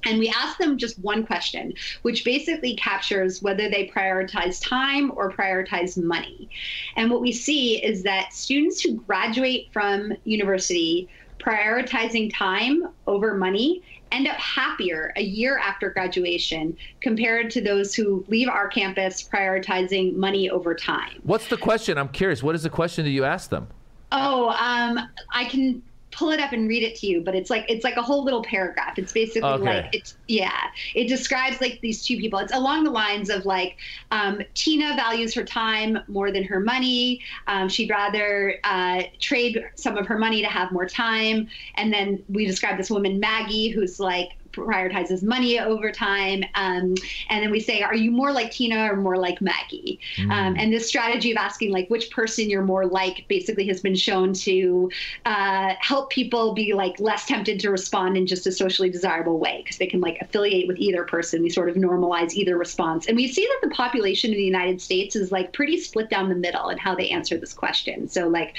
[0.07, 5.33] and we asked them just one question, which basically captures whether they prioritize time or
[5.33, 6.49] prioritize money.
[6.97, 13.83] And what we see is that students who graduate from university prioritizing time over money
[14.13, 20.15] end up happier a year after graduation compared to those who leave our campus prioritizing
[20.15, 21.21] money over time.
[21.25, 21.99] What's the question?
[21.99, 22.43] I'm curious.
[22.43, 23.67] What is the question that you asked them?
[24.13, 25.01] Oh, um,
[25.33, 25.83] I can
[26.17, 28.25] pull it up and read it to you, but it's like it's like a whole
[28.25, 28.99] little paragraph.
[28.99, 29.83] It's basically Okay.
[29.83, 30.61] like it's yeah.
[30.95, 32.39] It describes like these two people.
[32.39, 33.77] It's along the lines of like
[34.11, 37.21] um, Tina values her time more than her money.
[37.47, 41.49] Um, she'd rather uh, trade some of her money to have more time.
[41.77, 46.43] And then we describe this woman Maggie, who's like prioritizes money over time.
[46.55, 46.95] Um,
[47.29, 50.01] and then we say, are you more like Tina or more like Maggie?
[50.31, 53.95] Um, and this strategy of asking like which person you're more like basically has been
[53.95, 54.91] shown to
[55.25, 59.63] uh, help people be like less tempted to respond in just a socially desirable way
[59.63, 61.43] because they can like affiliate with either person.
[61.43, 63.07] We sort of normalize either response.
[63.07, 66.29] And we see that the population in the United States is like pretty split down
[66.29, 68.09] the middle in how they answer this question.
[68.09, 68.57] So like,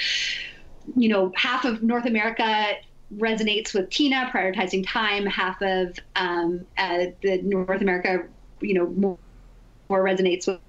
[0.95, 2.73] you know, half of North America
[3.15, 5.25] resonates with Tina prioritizing time.
[5.25, 8.25] Half of um, uh, the North America,
[8.61, 9.17] you know, more,
[9.89, 10.59] more resonates with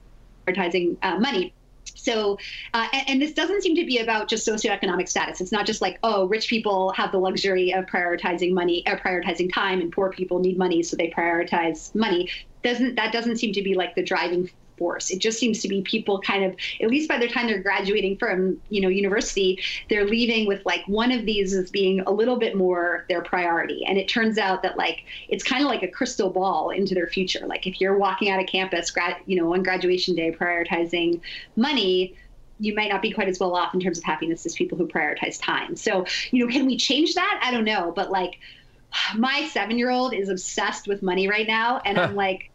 [0.47, 1.53] prioritizing uh, money.
[1.95, 2.39] So,
[2.75, 5.41] uh, and, and this doesn't seem to be about just socioeconomic status.
[5.41, 9.53] It's not just like, oh, rich people have the luxury of prioritizing money, or prioritizing
[9.53, 12.31] time, and poor people need money, so they prioritize money.
[12.63, 15.11] Doesn't that doesn't seem to be like the driving force?
[15.11, 18.17] It just seems to be people kind of, at least by the time they're graduating
[18.17, 19.61] from, you know, university,
[19.91, 23.85] they're leaving with like one of these as being a little bit more their priority.
[23.85, 27.09] And it turns out that like it's kind of like a crystal ball into their
[27.09, 27.47] future.
[27.47, 31.21] Like if you're walking out of campus, grad, you know, on graduation day, prioritizing
[31.57, 32.17] money
[32.59, 34.87] you might not be quite as well off in terms of happiness as people who
[34.87, 35.77] prioritize time.
[35.77, 37.41] So, you know, can we change that?
[37.43, 38.39] I don't know, but like
[39.17, 42.51] my 7-year-old is obsessed with money right now and I'm like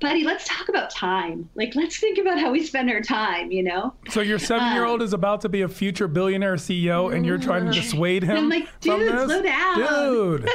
[0.00, 1.48] buddy, let's talk about time.
[1.54, 3.94] Like, let's think about how we spend our time, you know?
[4.10, 7.72] So your seven-year-old is about to be a future billionaire CEO, and you're trying to
[7.72, 9.24] dissuade him I'm like, from dude, this?
[9.24, 9.78] slow down.
[9.78, 10.50] dude.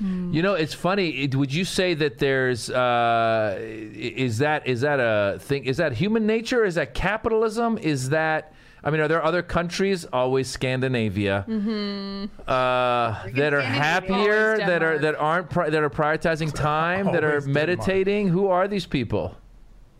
[0.00, 1.28] You know, it's funny.
[1.32, 5.64] Would you say that there's uh, is that is that a thing?
[5.66, 6.64] Is that human nature?
[6.64, 7.78] Is that capitalism?
[7.78, 8.52] Is that
[8.84, 12.24] I mean, are there other countries, always Scandinavia, Mm-hmm.
[12.48, 17.28] uh, that are happier, that are that aren't pri- that are prioritizing time, that are
[17.30, 17.68] Always Denmark.
[17.68, 18.28] meditating?
[18.28, 19.36] Who are these people?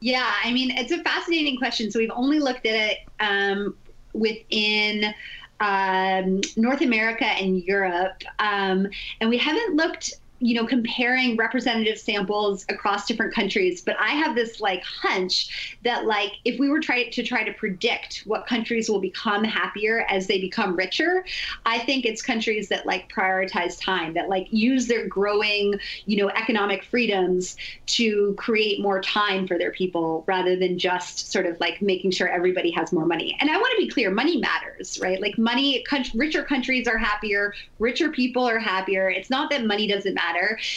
[0.01, 1.91] Yeah, I mean, it's a fascinating question.
[1.93, 3.77] So we've only looked at it um,
[4.15, 5.15] within
[5.61, 8.89] um, North America and Europe, um,
[9.21, 10.15] and we haven't looked.
[10.45, 16.05] You know, comparing representative samples across different countries, but I have this like hunch that
[16.05, 20.27] like if we were trying to try to predict what countries will become happier as
[20.27, 21.25] they become richer,
[21.65, 26.29] I think it's countries that like prioritize time, that like use their growing, you know,
[26.31, 31.81] economic freedoms to create more time for their people rather than just sort of like
[31.81, 33.37] making sure everybody has more money.
[33.39, 35.21] And I want to be clear, money matters, right?
[35.23, 35.85] Like money,
[36.15, 39.09] richer countries are happier, richer people are happier.
[39.09, 40.32] It's not that money doesn't matter.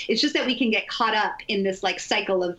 [0.08, 2.58] It's just that we can get caught up in this like cycle of,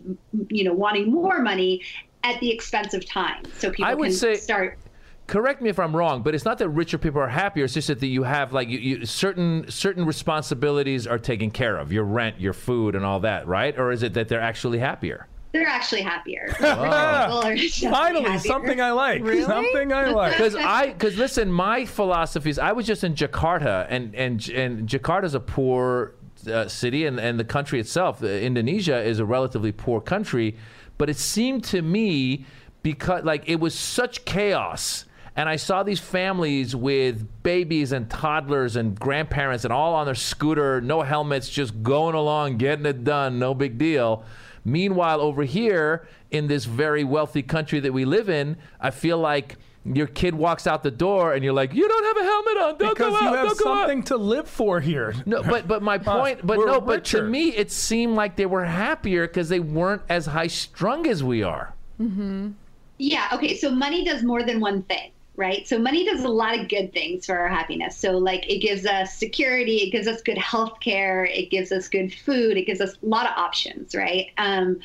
[0.49, 1.83] you know, wanting more money
[2.25, 3.43] at the expense of time.
[3.59, 4.79] So people I would can say- start
[5.27, 7.65] Correct me if I'm wrong, but it's not that richer people are happier.
[7.65, 11.93] It's just that you have like you, you, certain certain responsibilities are taken care of,
[11.93, 13.77] your rent, your food, and all that, right?
[13.77, 15.27] Or is it that they're actually happier?
[15.57, 16.47] they're actually happier.
[16.61, 17.39] Richer people ah.
[17.39, 18.39] are definitely Finally, happier.
[18.39, 19.23] something I like.
[19.23, 19.43] Really?
[19.43, 20.33] Something I like.
[20.33, 24.89] because I because listen, my philosophy is I was just in Jakarta, and and and
[24.89, 26.15] Jakarta's a poor
[26.47, 30.57] uh, city, and and the country itself, uh, Indonesia, is a relatively poor country,
[30.99, 32.47] but it seemed to me
[32.83, 35.05] because like it was such chaos.
[35.39, 40.15] And I saw these families with babies and toddlers and grandparents and all on their
[40.15, 44.25] scooter, no helmets, just going along, getting it done, no big deal.
[44.65, 49.57] Meanwhile, over here in this very wealthy country that we live in, I feel like
[49.95, 52.79] your kid walks out the door and you're like, you don't have a helmet on.
[52.79, 53.23] Don't because go out.
[53.23, 55.15] you have don't go out." something to live for here.
[55.27, 58.47] No, but but my point, but We're no, but to me, it seemed like they
[58.47, 61.75] were happier because they weren't as high strung as we are.
[62.01, 62.55] Mhm.
[62.99, 65.69] Yeah, okay, so money does more than one thing, right?
[65.69, 67.97] So money does a lot of good things for our happiness.
[67.97, 71.89] So like it gives us security, it gives us good health care, it gives us
[71.89, 74.29] good food, it gives us a lot of options, right?
[74.39, 74.81] Um,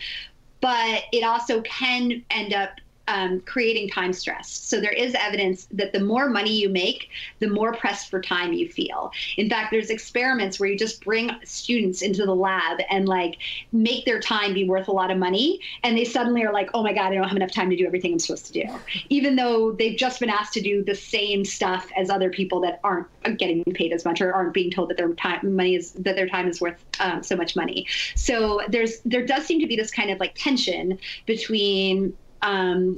[0.59, 2.69] but it also can end up
[3.07, 4.49] um, creating time stress.
[4.49, 8.53] So there is evidence that the more money you make, the more pressed for time
[8.53, 9.11] you feel.
[9.37, 13.37] In fact, there's experiments where you just bring students into the lab and like
[13.71, 16.83] make their time be worth a lot of money, and they suddenly are like, "Oh
[16.83, 18.65] my god, I don't have enough time to do everything I'm supposed to do,"
[19.09, 22.79] even though they've just been asked to do the same stuff as other people that
[22.83, 26.15] aren't getting paid as much or aren't being told that their time money is that
[26.15, 27.85] their time is worth um, so much money.
[28.15, 32.95] So there's there does seem to be this kind of like tension between um,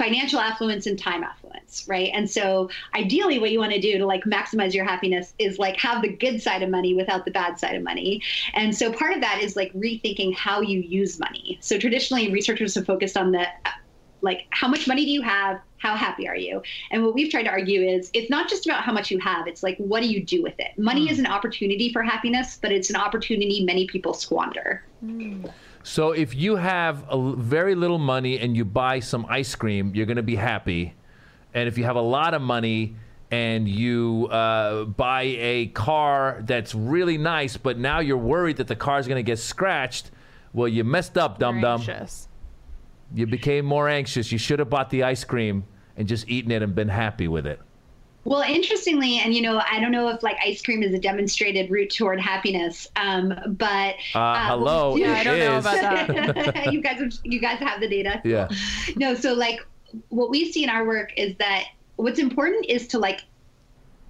[0.00, 2.10] financial affluence and time affluence, right?
[2.14, 5.76] And so ideally what you want to do to like maximize your happiness is like
[5.76, 8.22] have the good side of money without the bad side of money.
[8.54, 11.58] And so part of that is like rethinking how you use money.
[11.60, 13.46] So traditionally researchers have focused on the
[14.22, 16.60] like how much money do you have how happy are you
[16.90, 19.46] and what we've tried to argue is it's not just about how much you have
[19.46, 22.70] it's like what do you do with it money is an opportunity for happiness but
[22.70, 24.84] it's an opportunity many people squander
[25.82, 30.06] So if you have a very little money and you buy some ice cream, you're
[30.06, 30.94] going to be happy.
[31.54, 32.96] And if you have a lot of money
[33.30, 38.76] and you uh, buy a car that's really nice, but now you're worried that the
[38.76, 40.10] car is going to get scratched,
[40.52, 41.80] well, you messed up, dum dum.
[43.14, 44.30] You became more anxious.
[44.30, 45.64] You should have bought the ice cream
[45.96, 47.60] and just eaten it and been happy with it.
[48.24, 51.70] Well, interestingly, and you know, I don't know if like ice cream is a demonstrated
[51.70, 56.54] route toward happiness, um, but Uh, hello, what we do- Yeah, I don't know about
[56.54, 56.66] that.
[56.72, 58.20] you guys, are- you guys have the data.
[58.24, 58.48] Yeah.
[58.96, 59.60] No, so like
[60.10, 61.64] what we see in our work is that
[61.96, 63.22] what's important is to like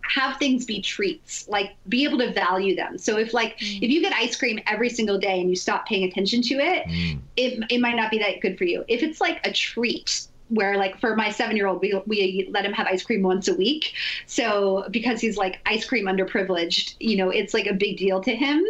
[0.02, 4.00] have things be treats like be able to value them so if like if you
[4.00, 6.84] get ice cream every single day and you stop paying attention to it
[7.36, 10.76] it, it might not be that good for you if it's like a treat where
[10.76, 13.55] like for my seven year old we, we let him have ice cream once a
[13.55, 13.92] week.
[14.26, 18.34] So because he's like ice cream underprivileged you know it's like a big deal to
[18.34, 18.64] him.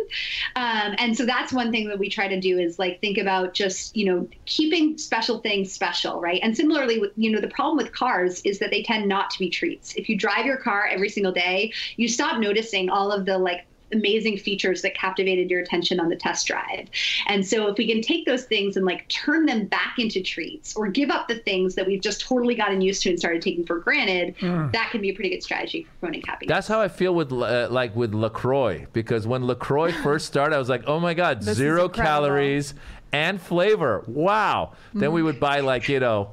[0.56, 3.54] Um, and so that's one thing that we try to do is like think about
[3.54, 6.40] just you know keeping special things special right?
[6.42, 9.38] And similarly with you know the problem with cars is that they tend not to
[9.38, 9.94] be treats.
[9.96, 13.66] If you drive your car every single day you stop noticing all of the like
[13.92, 16.88] amazing features that captivated your attention on the test drive.
[17.26, 20.74] And so if we can take those things and like turn them back into treats
[20.76, 23.64] or give up the things that we've just totally gotten used to and started taking
[23.64, 24.34] for granted,
[24.72, 26.54] that can be a pretty good strategy for promoting happiness.
[26.54, 30.58] That's how I feel with uh, like with LaCroix because when LaCroix first started, I
[30.58, 32.74] was like, oh my god, This zero calories
[33.12, 34.04] and flavor.
[34.06, 34.72] Wow.
[34.94, 36.30] Then we would buy like you know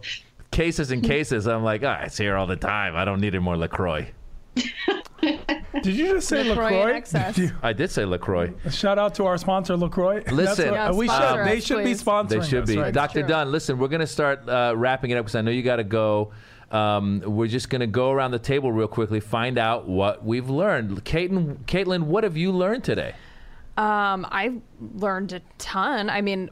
[0.52, 1.48] cases and cases.
[1.48, 2.96] I'm like, ah, it's here all the time.
[2.96, 4.12] I don't need any more LaCroix.
[5.84, 6.94] Did you just say LaCroix LaCroix?
[6.96, 7.36] excess.
[7.36, 8.54] Did you- I did say LaCroix.
[8.72, 10.24] Shout out to our sponsor, LaCroix.
[10.32, 10.68] Listen.
[10.70, 11.16] what- Yeah, we should.
[11.16, 12.04] sponsor They should please.
[12.04, 12.30] be sponsoring.
[12.30, 12.78] They should us, be.
[12.78, 12.94] right?
[12.94, 13.20] Dr.
[13.22, 13.28] True.
[13.30, 15.78] Dunn, listen, we're going to start uh, wrapping it up because I know you got
[15.78, 16.32] to go.
[16.72, 20.50] Um, we're just going to go around the table real quickly, find out what we've
[20.50, 21.04] learned.
[21.06, 23.14] Caitlin, Caitlin, what have you learned today?
[23.78, 24.56] Um, I
[24.96, 26.10] learned a ton.
[26.10, 26.50] I mean,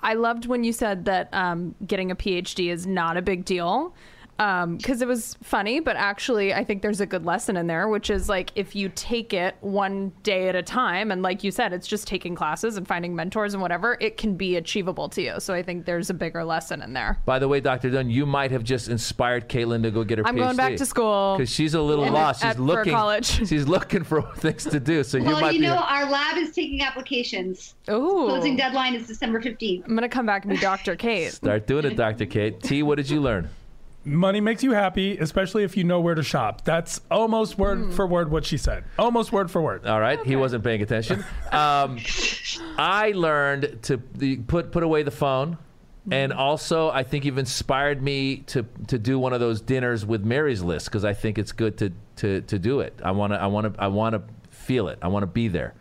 [0.00, 3.94] I loved when you said that um, getting a PhD is not a big deal.
[4.38, 7.88] Um, because it was funny, but actually, I think there's a good lesson in there,
[7.88, 11.50] which is like if you take it one day at a time, and like you
[11.50, 15.22] said, it's just taking classes and finding mentors and whatever, it can be achievable to
[15.22, 15.34] you.
[15.40, 17.18] So I think there's a bigger lesson in there.
[17.24, 17.90] By the way, Dr.
[17.90, 20.38] Dunn, you might have just inspired Caitlin to go get her I'm PhD.
[20.38, 21.34] going back to school.
[21.36, 22.44] because she's a little And lost.
[22.44, 22.92] at- She's for looking.
[22.92, 23.26] college.
[23.48, 25.02] She's looking for things to do.
[25.02, 25.66] So you well, might you be.
[25.66, 27.74] know, our lab is taking applications.
[27.90, 28.26] Ooh.
[28.28, 29.82] Closing deadline is December 15th.
[29.84, 30.94] I'm going to come back and be Dr.
[30.96, 31.32] Kate.
[31.32, 32.26] Start doing it, Dr.
[32.26, 32.62] Kate.
[32.62, 33.48] T, what did you learn?
[34.08, 36.64] Money makes you happy, especially if you know where to shop.
[36.64, 38.84] That's almost word for word what she said.
[38.98, 39.86] Almost word for word.
[39.86, 41.24] All right, he wasn't paying attention.
[41.52, 41.98] Um,
[42.78, 43.98] I learned to
[44.46, 45.58] put put away the phone,
[46.10, 50.24] and also I think you've inspired me to to do one of those dinners with
[50.24, 52.98] Miry's list because I think it's good to to to do it.
[53.04, 54.98] I want to I want to I want to feel it.
[55.02, 55.74] I want to be there.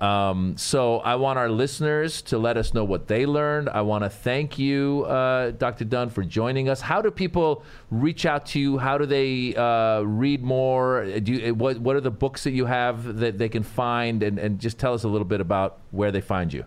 [0.00, 3.68] Um, so I want our listeners to let us know what they learned.
[3.68, 5.84] I want to thank you, uh, Dr.
[5.84, 6.80] Dunn, for joining us.
[6.80, 8.78] How do people reach out to you?
[8.78, 11.04] How do they uh, read more?
[11.04, 14.22] Do you, what What are the books that you have that they can find?
[14.22, 16.64] And, and just tell us a little bit about where they find you.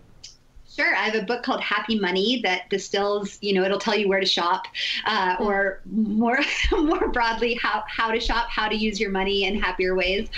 [0.74, 0.92] Sure.
[0.96, 4.18] I have a book called Happy Money that distills, you know, it'll tell you where
[4.18, 4.64] to shop,
[5.06, 6.40] uh, or more
[6.72, 10.28] more broadly, how, how to shop, how to use your money in happier ways.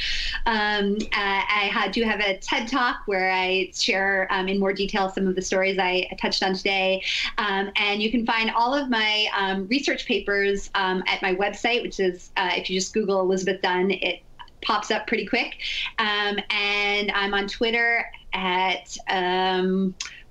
[0.44, 5.08] Um, uh, I do have a TED Talk where I share um, in more detail
[5.08, 7.02] some of the stories I touched on today.
[7.38, 11.82] Um, and you can find all of my um, research papers um, at my website,
[11.82, 14.20] which is, uh, if you just Google Elizabeth Dunn, it
[14.60, 15.56] pops up pretty quick.
[15.98, 18.04] Um, and I'm on Twitter
[18.36, 18.96] at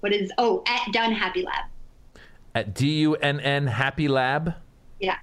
[0.06, 1.66] what is oh at Dunn Happy Lab.
[2.53, 4.53] At D U N N Happy Lab.
[4.99, 5.18] Yeah.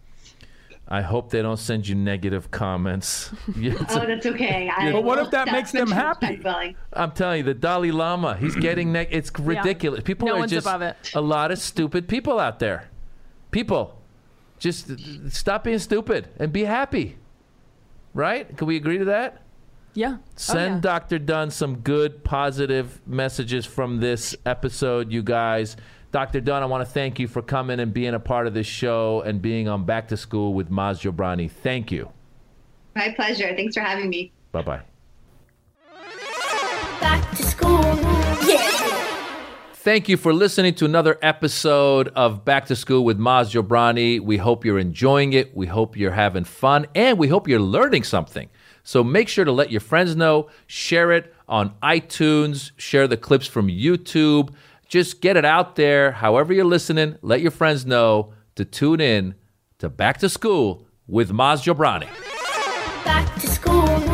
[0.88, 3.30] I hope they don't send you negative comments.
[3.56, 4.68] Oh, that's okay.
[4.76, 6.42] I But what if that makes them happy?
[6.92, 10.02] I'm telling you, the Dalai Lama, he's getting ne- it's ridiculous.
[10.02, 11.12] People No are just above it.
[11.14, 12.88] a lot of stupid people out there.
[13.52, 13.96] People,
[14.58, 14.90] just
[15.30, 17.18] stop being stupid and be happy.
[18.14, 18.54] Right?
[18.56, 19.42] Can we agree to that?
[19.94, 20.16] Yeah.
[20.18, 20.80] Oh, Send oh, yeah.
[20.80, 21.18] Dr.
[21.18, 25.76] Dunn some good, positive messages from this episode, you guys.
[26.12, 26.40] Dr.
[26.40, 29.22] Dunn, I want to thank you for coming and being a part of this show
[29.22, 31.50] and being on Back to School with Maz Jobrani.
[31.50, 32.10] Thank you.
[32.94, 33.54] My pleasure.
[33.56, 34.32] Thanks for having me.
[34.52, 34.80] Bye bye.
[37.00, 37.80] Back to school.
[38.46, 38.82] Yeah.
[39.74, 44.20] Thank you for listening to another episode of Back to School with Maz Jobrani.
[44.20, 45.56] We hope you're enjoying it.
[45.56, 48.48] We hope you're having fun, and we hope you're learning something.
[48.82, 53.46] So make sure to let your friends know, share it on iTunes, share the clips
[53.46, 54.54] from YouTube.
[54.88, 56.12] Just get it out there.
[56.12, 59.34] However, you're listening, let your friends know to tune in
[59.78, 62.08] to Back to School with Maz Jobrani.
[63.04, 64.11] Back to school.